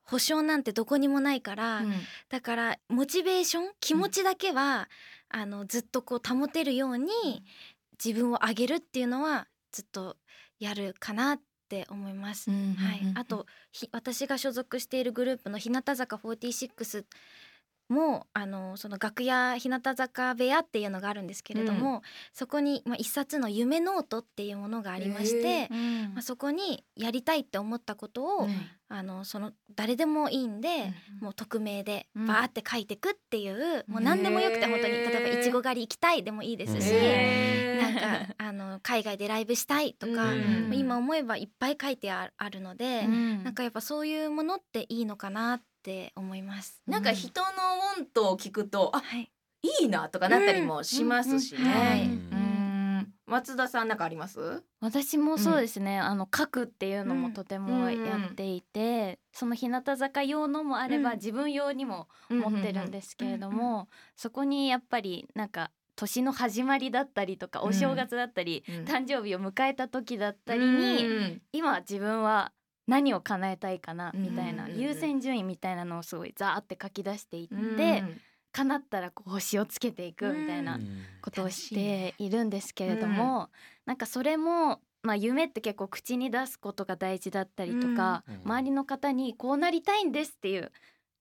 [0.06, 1.84] 保証なんてどこにもないから、
[2.30, 4.88] だからモチベーション気持ちだけは、
[5.30, 7.12] あのずっとこう保てるように
[8.04, 10.18] 自分を上げるっていうのはずっと
[10.60, 12.50] やるかなって思います。
[12.50, 17.06] はい、あとひ私が所属しているグループの日向坂46
[17.88, 22.02] もあのその楽屋日向坂部屋っていうのがあるんですけれども、
[22.34, 25.70] そこに、まあ、一冊の夢ノートっていうものがありまして、
[26.14, 28.48] まあ、そこにやりたいって思ったことを、
[28.90, 34.94] あのその誰でもいいんで、もう匿名でうんバーって書いてくっていう、もう何でもよくて本当に。
[34.94, 36.92] 例えばいちご狩り行きたいでもいいですし、
[37.80, 45.66] なんかあの海外でライブしたいとか、うん今思えばいっぱい書いてああるので、なんかやっぱそういうものっていいのかなって
[46.16, 46.82] 思います。
[46.88, 47.48] なんか人の
[47.98, 49.32] ウォントを聞くと、あはい、
[49.82, 52.10] いいなとかなったりもしますしね。
[53.28, 54.64] 松田さんなんかあります？
[54.82, 61.16] 私もそうですね、あの書くっていうのもとてもうんやっていて、その日向坂用のもあれば、うん。
[61.16, 68.76] 自分用にも持ってるんですけれども、そこにやっぱりなんか年の始まりだったりとか、うんお正月だったり、うん。
[68.86, 71.42] 誕生日を迎えた時だったりに、うん。
[71.52, 72.52] 今自分は
[72.88, 74.76] 何を叶えたいかなみたいなうんうん。
[74.78, 77.58] うん優先順位みたいなのをすごいザーって書き出していって、う
[78.04, 78.22] ん。
[78.52, 80.80] 叶ったらこう星をつけていくみたいな
[81.22, 83.50] ことをしているんですけれども、
[83.86, 88.36] なんかそれも、まあ、夢って結構口に出すことが大事だったりとか、うん。
[88.46, 90.72] 周りの方にこうなりたいんですっていう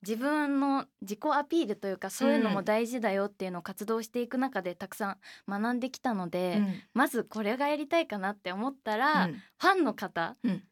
[0.03, 5.17] 自分の自己アピールというかそういうのも大事だよっていうのを活動していく中でたくさ
[5.49, 6.75] ん学んできたので、うん。
[6.93, 9.43] まずこれがやりたいかなって思ったら、うん。
[9.59, 10.63] ファンの方うん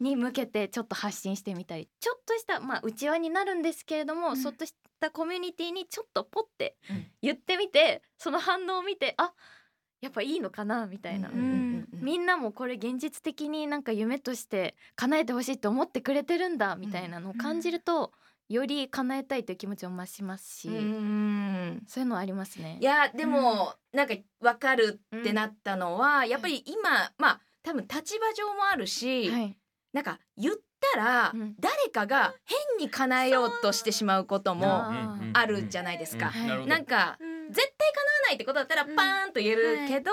[0.00, 4.36] に向けてちょっと発信してみたりちょっとしたまあ内輪になるんですけれども、ん。
[4.36, 7.06] そっとしたコミュニティにちょっとポッてうん。
[7.22, 9.32] 言ってみて、その反応を見てあ
[10.00, 11.68] やっぱいいのかなみたいな、うんうんうん
[12.00, 18.12] みんなもこれ現実的になんか夢として叶えてほしいと思ってくれてるんだみたいなのを感じると、
[18.48, 22.78] より叶えたいという気持ちも増しますし、うんそういうのはありますね。
[22.80, 22.84] い。
[22.84, 29.58] やでも、なんか分かるってなったのは、やっぱり今まあ多分立場上もあるし、はい、
[29.92, 30.54] なんか言っ
[30.92, 31.54] たら、うん。
[31.58, 34.84] 誰かが変に叶えようとしてしまうことも
[35.32, 36.26] あるじゃないですか。
[36.26, 36.66] はい。
[36.66, 37.18] なんか
[37.50, 40.12] 絶対叶わないってことだったらパーンと言えるけど、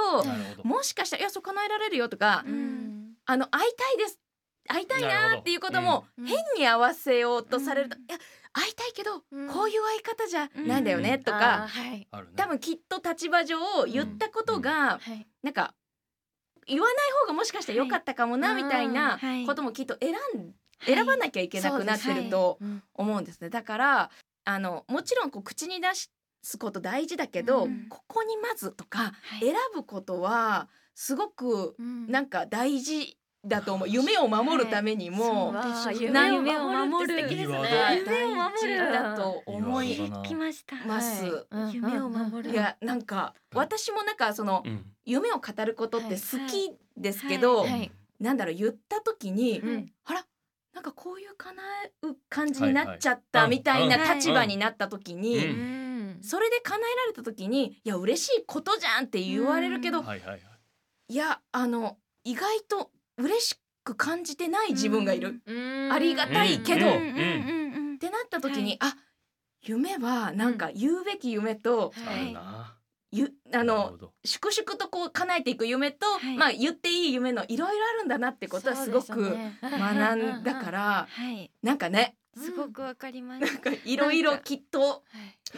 [0.63, 3.13] もしかしたら「いやそう叶えられるよ」とか、うん。
[3.26, 4.19] あの会いたいです
[4.67, 6.26] 会いたいなっていうこともうん。
[6.26, 8.17] 変に合わせようとされると、ういや
[8.53, 9.49] 会いたいけど、うん。
[9.49, 11.23] こういう会い方じゃないんだよね、うん。
[11.23, 11.67] とか、
[12.38, 13.57] 多分きっと立場上
[13.88, 15.28] 言ったことが、はい。
[15.43, 15.76] なんか
[16.68, 19.45] 言わない方がもしかしたら良かったかもな、はいみたいなはい。
[19.45, 20.53] こともきっと選ん
[20.86, 22.84] 選ばなきゃいけなくなってるとうん。
[22.93, 23.49] 思うんですね。
[23.49, 24.11] だから
[24.45, 25.88] あのもちろんこう口に出
[26.43, 29.39] すこと大事だけど、うんここにまずとかはい。
[29.41, 32.07] 選ぶことはすごくうん。
[32.11, 33.89] なんか大事だと思う。
[33.89, 37.21] 夢を守るためにも、わあそうな夢を守る。
[37.21, 39.97] 夢を守る事だと思い
[40.35, 40.75] ました。
[40.85, 41.47] ます。
[41.49, 41.75] はい。
[41.75, 42.51] 夢を守る。
[42.51, 44.85] いやなんか私もなんかそのうん。
[45.07, 47.71] 夢を語ることって好きですけど、はい。
[47.71, 47.91] はい。
[48.19, 49.91] なんだろう言った時に、うん。
[50.05, 50.25] あら
[50.73, 51.61] なんかこういう叶
[52.01, 53.23] う感じになっちゃっはいはい。
[53.31, 55.43] たみたいなうん立場になった時に、うん。
[55.43, 56.17] うん。
[56.21, 60.41] それで叶えられた時にいや嬉しいことじゃんって言われるけど、はいはいはい。
[61.07, 65.93] いやあの意外と嬉しく感じてない自分がいる、うん。
[65.93, 66.88] ありがたいけど。
[66.88, 66.93] うん。
[66.93, 68.95] うんうんうんってなった時に、あ
[69.61, 72.28] 夢はなんか言うべき夢と、あはい。
[72.28, 72.76] るな。
[73.11, 76.38] ゆあの粛々とこう叶えていく夢と、はい。
[76.38, 81.49] まあ言っていい夢のいろいろあるんだなってことはすごく 学んだからはい。
[81.61, 83.45] なんかねすごくわかります。
[83.45, 85.03] なんかいろいろきっと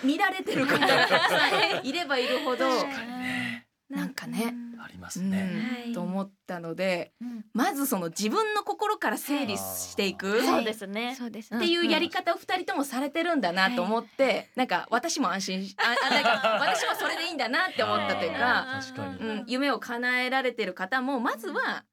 [0.04, 1.92] 見られてる方がい。
[1.92, 5.32] ればいるほど、はいなんかねありますうん。
[5.32, 5.50] ね
[5.86, 5.94] はい。
[5.94, 7.46] と思ったのでうん。
[7.54, 10.42] まずその自分の心から整理していく。
[10.44, 11.16] そうっですね。
[11.18, 11.54] そうです。
[11.54, 11.60] ね。
[11.60, 18.78] ていうやり方を二人ともされてるんだなと思って、なんか私も安心しああなんか 私もそれでいいんだなって思ったというか。
[18.78, 18.96] あー。
[18.96, 19.30] 確かに。
[19.30, 21.86] うん、夢を叶えられてる方もまずは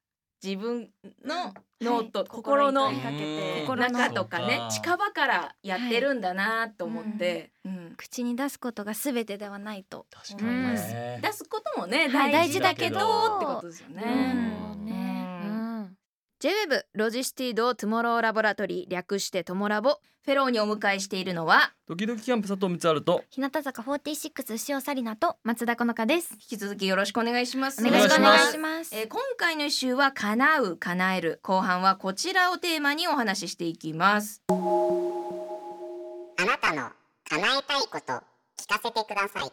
[0.43, 0.89] 自分
[1.23, 10.05] のノート、はい心の中とかね近場からやってるんだなと思って、うん口に出すことがすべてではないと。
[10.11, 11.19] 確かにね。
[11.23, 12.31] 出すこともねはい。
[12.31, 13.37] 大事だけど大事だけど。
[13.37, 15.14] ってことですよね。
[16.43, 27.85] うんうんうん J-WEB ロジスティードトゥモローラボラトリー略してトモラボフェローにお迎えしているのはドキドキキャンプ佐藤満春と日向坂46潮紗理菜と松田好花です引き続きよろしくお願いします。
[27.85, 28.95] お願いします。
[28.95, 34.41] えー今回のイシューは叶う叶える後半はこちらをテーマにお話ししていきます。
[34.49, 34.53] あ
[36.45, 36.89] なたの
[37.29, 38.13] 叶えたいこと
[38.57, 39.51] 聞かせてください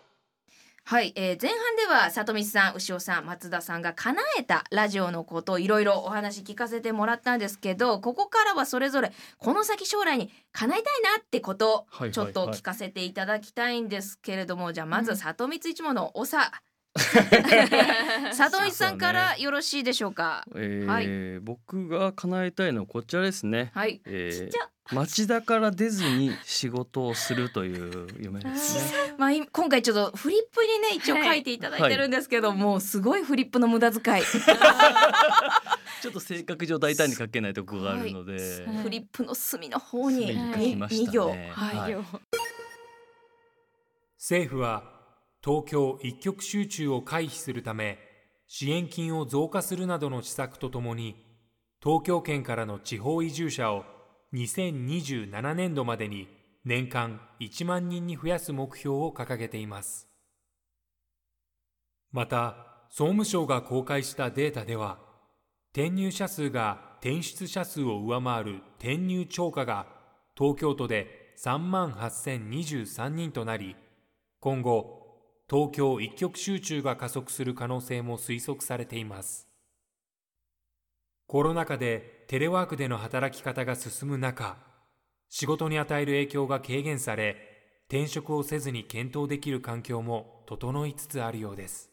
[0.85, 12.13] はい、えー前半ではサトミツさん潮さん松田さんが叶えたラジオのことをいろいろお話聞かせてもらったんですけどここからはそれぞれこの先将来に叶えたいなってことはいはいはい。
[12.13, 16.51] ちょっと聞かせていただきたいんですけれども、じゃあまずは里光一門の長。
[18.33, 20.45] 里光さんからよろしいでしょうか？
[20.57, 21.41] えーはい。
[21.41, 24.51] 僕が叶えたいのはこちらですね、はい、えー、
[24.91, 29.15] 町田から出ずに仕事をするという夢ですね。
[29.17, 34.23] まあ、い今回ちょっとフリップにね一応書いていただいてるんですけど、もうすごいフリップの無駄遣い。
[36.03, 41.07] ちょっと性格上大胆に書けないところがあるので、フリップの隅の方に隅に書にきましたね。
[41.07, 41.35] 二行、は
[41.89, 41.95] い。
[41.95, 42.05] はい。
[44.19, 44.85] 政府は
[45.45, 47.99] 東京一極集中を回避するため
[48.47, 51.17] 支援金を増加するなどの施策とともに
[51.83, 53.85] 東京圏からの地方移住者を
[54.35, 56.29] 2027年度までに
[56.65, 60.09] 年間1万人に増やす目標を掲げています。
[62.13, 62.57] また
[62.89, 64.99] 総務省が公開したデータでは
[65.73, 69.87] 転入者数が転出者数を上回る転入超過が
[70.37, 73.77] 東京都で3万8023人となり
[74.41, 75.03] 今後
[75.49, 79.49] 東京一極集中が加速する可能性も推測されています。
[81.27, 84.57] コロナ禍でテレワークでの働き方が進む中、
[85.29, 87.37] 仕事に与える影響が軽減され、
[87.91, 91.91] 転職をせずに検討できる環境も整いつつあるようです。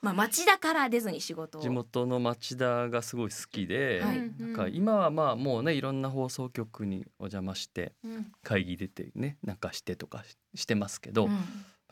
[0.00, 1.60] まあ町田から出ずに仕事を。
[1.60, 4.32] 地元の町田がすごい好きで、はい。
[4.40, 8.32] なんか今はまあもうねいろんな放送局にお邪魔してうん。
[8.42, 11.28] 会議出てねなんかしてとかししてますけど、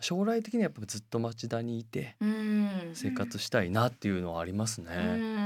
[0.00, 2.30] 将来的にはやっぱずっと町田にいてうん。
[2.30, 4.90] うん生活したいなっていうのはありますうね。
[4.96, 5.39] ん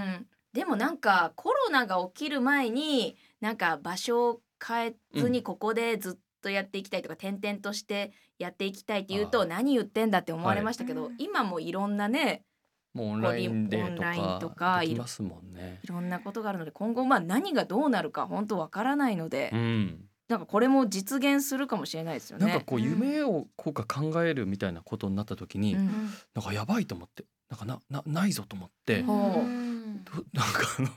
[0.55, 11.15] でもなんかコロナが起きる前になんか場所を変えずにここでずっとやっていきたいとか転々としてやっていきたいって言うと何言ってんだって思われましたけど、はい。
[11.19, 12.45] 今もいろんなね
[12.95, 13.83] もうオンラインで
[14.41, 15.81] とかかできますもんね。
[15.83, 22.47] いろんなことがあるので今後まあ何がどうなるか本当わからないので、うん、なんかこれも実現するかもしれないですよね。
[22.47, 25.91] なんかこう夢をこうか考えるみたいなことになった時に、うん。
[26.33, 29.41] なんかやばいと思ってなんかななないぞと思って、ほう。
[29.41, 29.74] うんど
[30.33, 30.89] なんかあの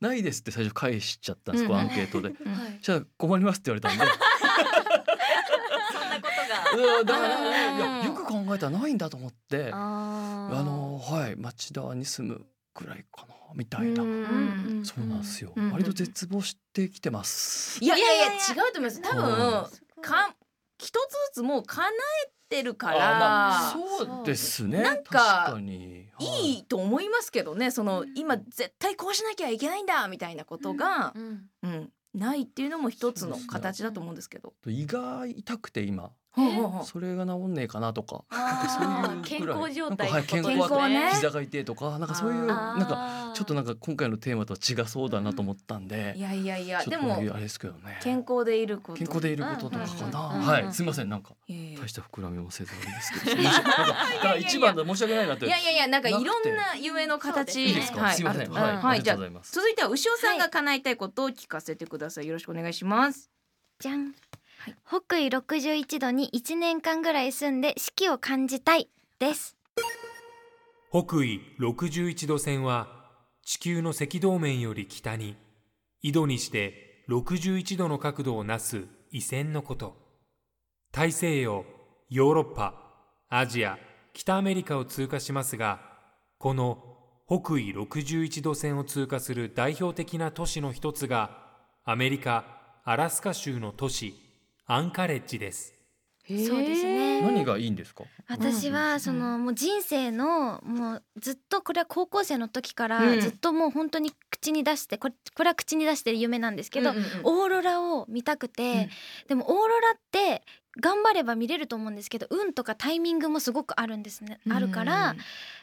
[0.00, 1.82] ないですって最初返しちゃったんです、こううん。
[1.82, 2.32] アンケートで。
[2.80, 4.04] じゃあ困りますって言われたんで。
[5.92, 6.28] そんなこ
[6.74, 6.98] とが。
[6.98, 18.36] うんだからよく考えたらないんだと思ってあのはい町田に住むくらいかなみたいな、うんそうなんですよ、うん割と絶望してきてます、いやいやいや違
[18.68, 19.02] うと思います。
[19.02, 20.00] 多分うん。
[20.00, 20.34] か
[20.78, 20.98] 一つず
[21.34, 21.92] つもう叶え
[22.52, 24.26] てるかあまあらそう。
[24.26, 24.82] ですね。
[24.82, 26.08] なんか確かに。
[26.18, 26.58] い。
[26.58, 27.70] いと思いますけどね。
[27.70, 34.52] その今絶対こうしなきゃいけないんだみたいなことが、うんうん、ないっていうのも一つの形だと思うんですけど。
[34.66, 36.10] 胃が痛くて今
[36.84, 38.24] それが治んねえかなとか。
[38.30, 47.98] あなんかーそういうぐらい健康状態なんかはいってこと健康健康ね膝が痛いとかなんかそういうなんかちょっとなんか今回のテーマとは違そうだなと思ったんでいやいやいやでもとあれですけどね。
[48.02, 50.72] 健康でいること健康でいることとかかな、うんうんはい。
[50.72, 53.42] すみませんなんかいやいや大した膨らみもせずですけど。
[53.42, 53.52] なん
[54.22, 57.66] か一番だ申し訳ないなっていやいやいやなんかいろんな夢の形。
[57.66, 58.14] いいですか、はい。
[58.14, 58.50] すみません。
[58.50, 58.76] はい、はい。
[58.84, 59.52] ありがとうございます。
[59.52, 62.26] 続いては牛尾さんが叶えたいことを聞かせてください。
[62.26, 63.30] よろしくお願いします。
[63.78, 64.14] じゃん、
[64.62, 64.76] はい。
[64.86, 68.88] 北緯61度に1年間ぐらい住んで四季を感じたい
[69.18, 69.56] です。
[70.88, 72.86] 北緯61度線は
[73.44, 75.36] 地球の赤道面より北に
[76.02, 79.96] 緯度にして61度の角度をなす緯線のこと。
[80.92, 81.64] 大西洋
[82.08, 82.74] ヨーロッパ
[83.28, 83.80] アジア
[84.12, 85.80] 北アメリカを通過しますが
[86.38, 86.78] この
[87.26, 91.48] 北緯61度線を通過する代表的な都市の一つが
[91.84, 92.44] アメリカ
[92.84, 94.31] アラスカ州の都市
[94.66, 95.74] アンカレッジです。
[96.28, 97.20] そうですね。
[97.20, 98.04] 何がいいんですか？
[98.28, 102.90] 私はそのもう人生のもうずっとこれは高校生の時かうん。
[102.90, 107.10] らずっともう本当に口に出してこれこれは口に出してる夢なんですけど、うんうんうん。
[107.24, 108.88] オーロラを見たくて、
[109.26, 110.42] でもオーロラって
[110.80, 115.16] 頑張れば見れると思うんですけど運とかタイミングもすごくあるんですね、あるから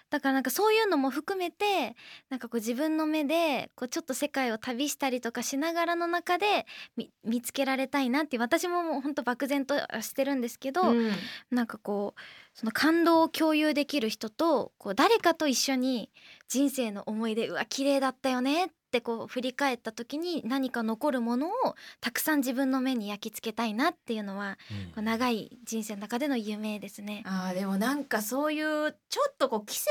[0.10, 1.96] だからなんかそういうのも含めて
[2.30, 6.66] なんかこう自分の目でこうちょっと世界を旅したりとかしながらの中で
[6.98, 11.12] み見つけられたいなって私ももう本当漠然としてるんですけど、うん。
[11.52, 12.22] なんかこう
[12.54, 16.10] その感動を共有できる人とこう誰かと一緒に
[16.48, 21.52] 人生の思い出うわ綺麗だったよねってこう振り返った時に何か残るものを
[22.02, 24.58] たくさん自分の目に焼き付けたいなっていうのは
[24.94, 27.24] こう長い人生の中での夢ですね。
[27.26, 29.86] あーでもなんかそういうちょっとこう奇跡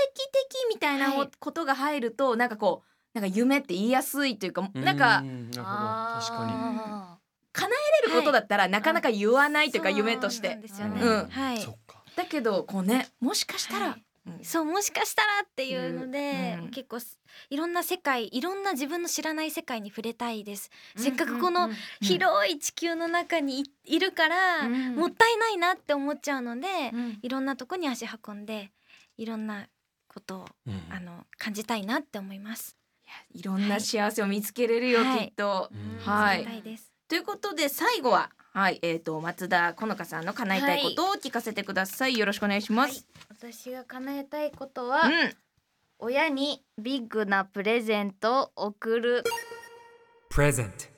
[0.68, 1.30] 的みたいなはい。
[1.38, 5.62] ことが入ると、なんかこうなんか夢って言いやすいというかなんかうなるほど。
[5.62, 7.18] 確かあ
[7.53, 7.74] 叶
[8.05, 10.57] えれることだったらなかなか言わないというか夢として。
[10.57, 11.01] ですよね。
[11.01, 11.28] うん。
[11.28, 11.59] はい。
[12.16, 13.99] だけどこうねもしかしたら、はい。
[13.99, 14.07] うん
[14.42, 16.68] そうもしかしたらっていうので、うん。
[16.70, 17.18] 結構す
[17.50, 20.70] いろんな世界いろんな自分の知らない世界に触れたいです。
[20.96, 21.70] せっかくこの
[22.00, 24.96] 広い地球の中にいいるから、うん。
[24.96, 27.18] もったいないなって思っちゃうので、うん。
[27.22, 28.70] いろんなとこに足運んで
[29.16, 29.66] いろんな
[30.08, 30.82] ことをうん。
[30.90, 32.76] あの感じたいなって思います。
[33.32, 35.28] いろんな幸せを見つけれるよ、はい。
[35.28, 35.70] きっと。
[35.72, 35.98] うん。
[36.04, 36.38] はい。
[36.38, 36.92] 見つけたいです。
[37.08, 43.07] ということで最後は、はいえー、と松田好花さんの叶えたいことを聞かせてください、よろしくお願いします。
[43.28, 45.12] 私が叶えたいことは、うん。
[46.01, 49.24] 親にビッグなプレゼントを贈る。
[50.32, 50.88] Present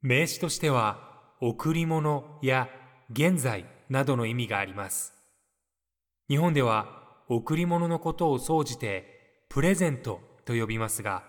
[0.00, 2.68] 名詞としては贈り物や
[3.10, 5.14] 現在などの意味があります。
[6.28, 6.86] 日本では
[7.28, 11.24] 贈り物のことを総じてプレゼントと呼びますが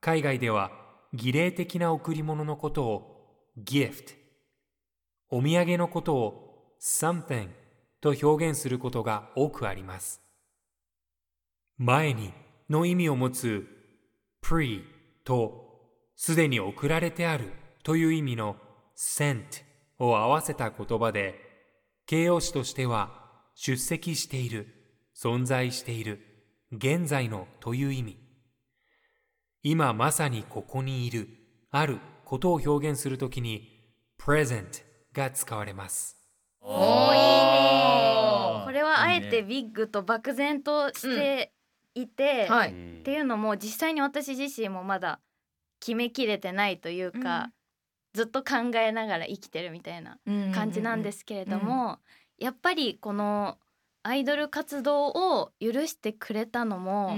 [0.00, 0.70] 海外では
[1.12, 3.26] 儀礼的な贈り物のことを
[3.64, 4.21] gift
[5.34, 7.48] お土産のことを something
[8.02, 10.20] と表現することが多くあります。
[11.78, 12.34] 前に
[12.68, 13.66] の意味を持つ
[14.44, 14.82] pre
[15.24, 17.50] とすでに送られてある
[17.82, 18.56] という意味の
[18.94, 19.62] sent
[19.98, 21.40] を合わせた言葉で
[22.04, 24.66] 形容詞としては出席している
[25.16, 26.20] 存在している
[26.72, 28.18] 現在のという意味。
[29.62, 31.26] 今まさにここにいる
[31.70, 33.66] あることを表現するときに
[34.20, 36.16] present が使われます。
[36.60, 37.82] おーいいね。
[38.62, 41.52] ーこれはあえてビッグと漠然として
[41.94, 42.70] いて、はい。
[42.70, 45.20] っていうのも実際に私自身もまだ
[45.80, 47.52] 決めきれてないというか、
[48.14, 50.18] ずっと考えながら生きてるみたいな
[50.54, 51.98] 感じなんですすけれども、
[52.38, 53.58] やっぱりこの
[54.02, 57.16] アイドル活動を許してくれたのも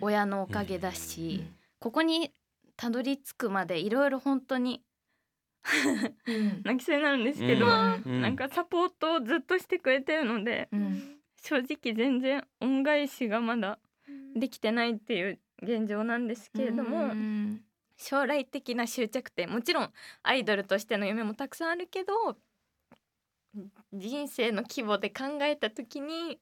[0.00, 1.44] 親のおかげだし、
[1.78, 2.32] ここに
[2.76, 4.82] たどり着くまでいろいろ本当に
[6.64, 7.68] 泣きそうになるんですけど、う
[8.08, 8.20] ん。
[8.20, 10.68] なんかサポートをずっとしてくれてるので、
[11.42, 13.78] 正直全然恩返しがまだ
[14.36, 17.14] できてないっていう現状なんですけれども、
[17.96, 19.90] 将来的な終着点もちろん
[20.22, 22.12] アイドルとしての夢もたくさんあるけど
[23.92, 26.38] 人生の規模で考えた時に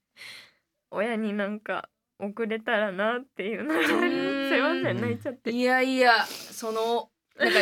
[0.91, 5.51] 親になんか遅れたらなっていうのが すいません泣いちゃって。
[5.51, 7.59] いやいやそのなんか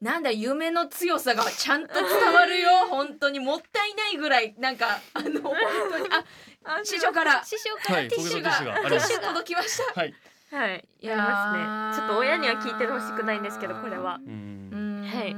[0.00, 2.70] なんだ夢の強さがちゃんと伝わるよ。
[2.90, 4.54] 本当にもったいないぐらい。
[4.58, 5.56] なんかあの 本
[5.90, 6.24] 当にあ
[6.64, 7.42] あ師匠から。
[7.44, 9.08] 師匠からはいティッシュが、ポケットティッシュがあります。
[9.08, 10.00] ティッシュ届きました。
[10.00, 10.14] はい。
[10.50, 12.06] はい、いやりますね。
[12.06, 14.20] ちょっと親には聞いてほしくないんですけど、これは。
[14.24, 15.10] うん。
[15.12, 15.30] はい。
[15.30, 15.34] い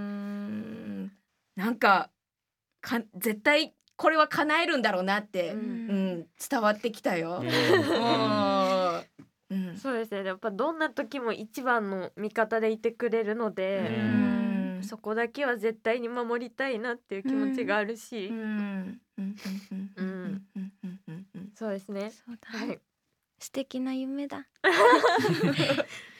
[1.57, 2.11] なんか
[2.83, 7.41] か絶対これは叶えるんだろうなって、ううんん伝わってきたよ。
[7.41, 7.49] うん。
[7.49, 8.56] うん、
[9.79, 10.25] そうですね。
[10.25, 13.81] やっぱどんな時も一番の味方でいてくれるので、
[14.83, 18.29] そこだけは絶対に守りたいなっていう気持ちがあるし、
[21.55, 22.13] そうですね。
[22.45, 22.81] はい。
[23.39, 24.47] 素敵な夢だ。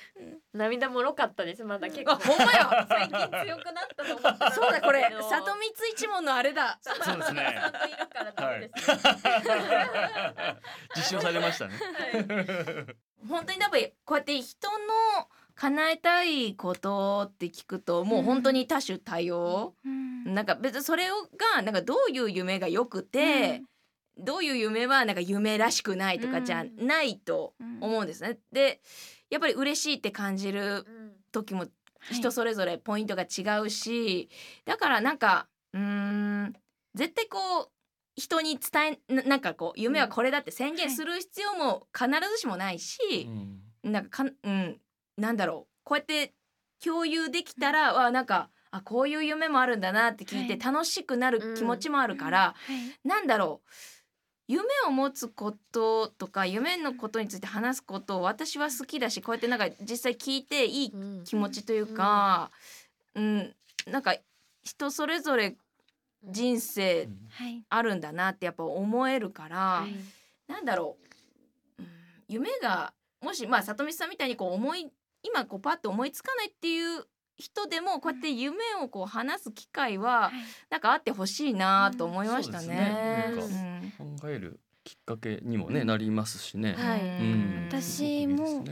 [0.53, 1.89] 涙もろかったですまだ。
[1.89, 2.13] 結構。
[2.13, 5.03] あほんまや最近強くなったと思っそうだこれ。
[5.03, 6.79] 里光一門のあれだ。
[6.81, 7.55] そうですね。
[7.55, 8.91] ちゃんといるからダメです、
[10.97, 11.75] 実証されましたね。
[13.29, 19.75] 本当にやっぱりこうやって人の叶えたいことって聞くともう本当に多種多様、
[20.25, 21.15] なんか別にそれを
[21.55, 23.63] がなんかどういう夢が良くて、
[24.19, 28.39] どういう夢はなんか夢らしくないとかじゃないと思うんですね。
[28.53, 28.81] で
[29.31, 31.13] やっぱり嬉しいって感じるうん。
[31.33, 31.67] 時も
[32.11, 34.31] 人それぞれポイントが違うし、
[34.65, 36.55] だからなんかうーん
[36.95, 37.71] 絶対こう
[38.15, 43.29] 人に伝えななんかこう夢はこれだって宣言する必要も必ずしもないし、
[43.83, 44.81] なんかかんうん
[45.19, 45.73] なんだろう。
[45.85, 46.33] こうやって
[46.83, 52.55] 共有できたらわなんかあこういう夢もあるんだなって聞いて楽しくなる気持ちもあるから、
[53.05, 53.71] なんだろう
[54.49, 62.51] 夢を持つこととか夢のことについて話すことを私は好きだしこうやってなんか実際聞いていいうん気持ちというか、
[63.15, 63.55] うん
[63.91, 64.17] なんか
[64.65, 65.57] 人それぞれ
[66.25, 69.87] 人生はいあるんだなってやっぱ思えるから、
[70.49, 70.97] なんだろ
[71.79, 71.89] う、うん、
[72.29, 72.93] 夢が
[73.23, 74.91] もしまあ里見さんみたいにこう思い
[75.23, 77.05] 今こうパッと思いつかないっていう
[77.37, 80.31] 人でもこうやって夢をこう話す機会は
[80.71, 83.27] なんかあってほしいなと思いましたね。
[83.29, 83.43] そうで
[83.99, 86.75] 考えるきっかけにもねなりますしね。
[86.75, 87.01] はい。
[87.01, 87.69] うん。
[87.69, 88.65] 私も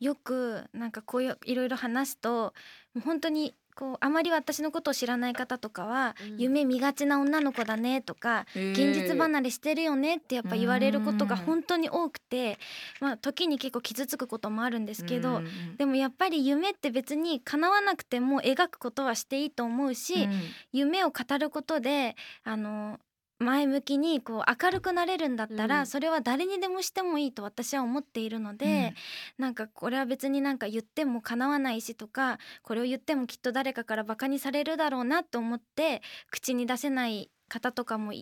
[0.00, 2.52] よくなんかこういういろいろ話すと
[2.94, 6.36] もう本当にこうあまり私のことを知らない方とかは、うん。
[6.36, 12.58] 夢見がちな女の子だねとか現実離れしてるよねってやっぱ言われることが本当に多くて
[13.00, 15.42] まあ時に結構傷つくこともあるんですけど、
[15.78, 20.28] でもやっぱり夢って別に叶わなくても描くことはしていいと思うし、
[20.72, 22.14] 夢を語ることで
[22.44, 23.00] あの
[23.42, 25.86] 前向きにこう明るくなれるんだったら、うん。
[25.86, 28.94] それは誰にでもしてもいいと私は思っているので、
[29.38, 38.12] なんかこれは別になんか言っても叶わないしとかこれを言ってもきっと誰かからバカにされるだろうなと思って口に出せない方とかも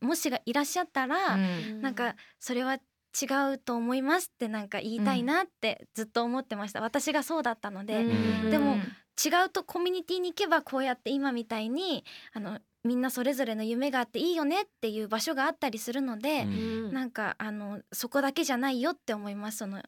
[0.00, 1.36] もしがいらっしゃったら、
[1.80, 6.80] なんかそれは違うと思いますってなんか言いたいなってずっと思ってました。
[6.80, 8.50] 私がそうだったので、ん。
[8.50, 8.76] でも
[9.22, 16.92] 違うとコミュニティに行けばこうやって今みたいにあのみんなそれぞれの夢があっていいよねっていう場所があったりするので、うん。
[16.92, 19.82] なんかあのそこだけじゃないよって思いますその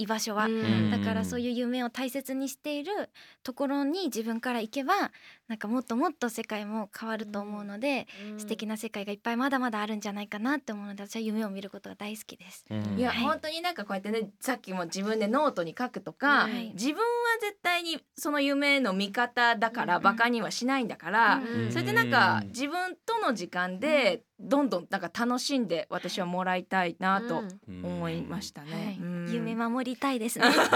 [0.00, 0.46] 居場所は。
[0.46, 0.90] うん。
[0.90, 2.92] だからそういう夢を大切にしている
[3.42, 4.94] ところに自分から行けば
[5.48, 8.06] なんかもっともっと世界も変わると思うので、
[8.38, 12.64] 素敵な世界がいっぱいまだまだあるんじゃないかなって思うので私は夢を見ることが大好きです。
[12.70, 12.98] うん。
[12.98, 13.22] いや、はい。
[13.22, 16.72] 本当になんかこうやってねさっきも自分でノートに書くとか、はい。
[16.72, 17.02] 自分は
[17.40, 20.02] 絶対にその夢の見方だからうん。
[20.02, 21.72] バカにはしないんだから、うん。
[21.72, 28.72] それでなんか自分との時間でどんどんなんか楽しんで私はもらいたいなと思いましたね。
[28.72, 30.48] はいうん夢守りたいですね。
[30.48, 30.66] ね、本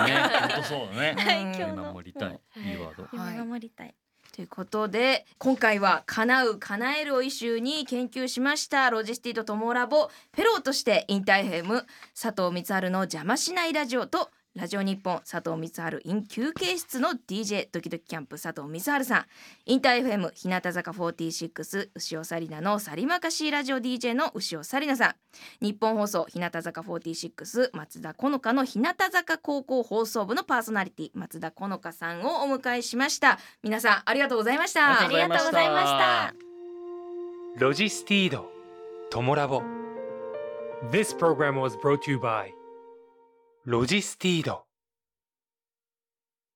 [0.57, 1.15] 当そうだね。
[1.17, 3.17] はい今日の守りたい、いいワード。
[3.17, 3.95] はい夢守りたい。
[4.35, 11.87] ということで今回は「叶う叶える」をイシューに研究しました LOGISTEED トモラボフェローとしてインター FM
[12.21, 19.25] 佐藤満春の邪魔しないラジオとラジオ日本佐藤光春 in 休憩室の DJ ドキドキキャンプ佐藤満春さん
[19.67, 25.17] インター FM 日向坂46潮紗理菜のサリマカシーラジオ DJ の潮紗理菜さ
[25.61, 25.65] ん。
[25.65, 36.35] 日本放送日向坂46松田好花の日向坂高校放送部のパーソナリティ松田好花さんをお迎えしました皆さんありがとうございましたありがとうございました
[37.59, 38.49] ロジスティード
[39.11, 39.63] トモラボ
[40.93, 42.64] This program was brought to you by
[43.67, 44.64] ロジスティード。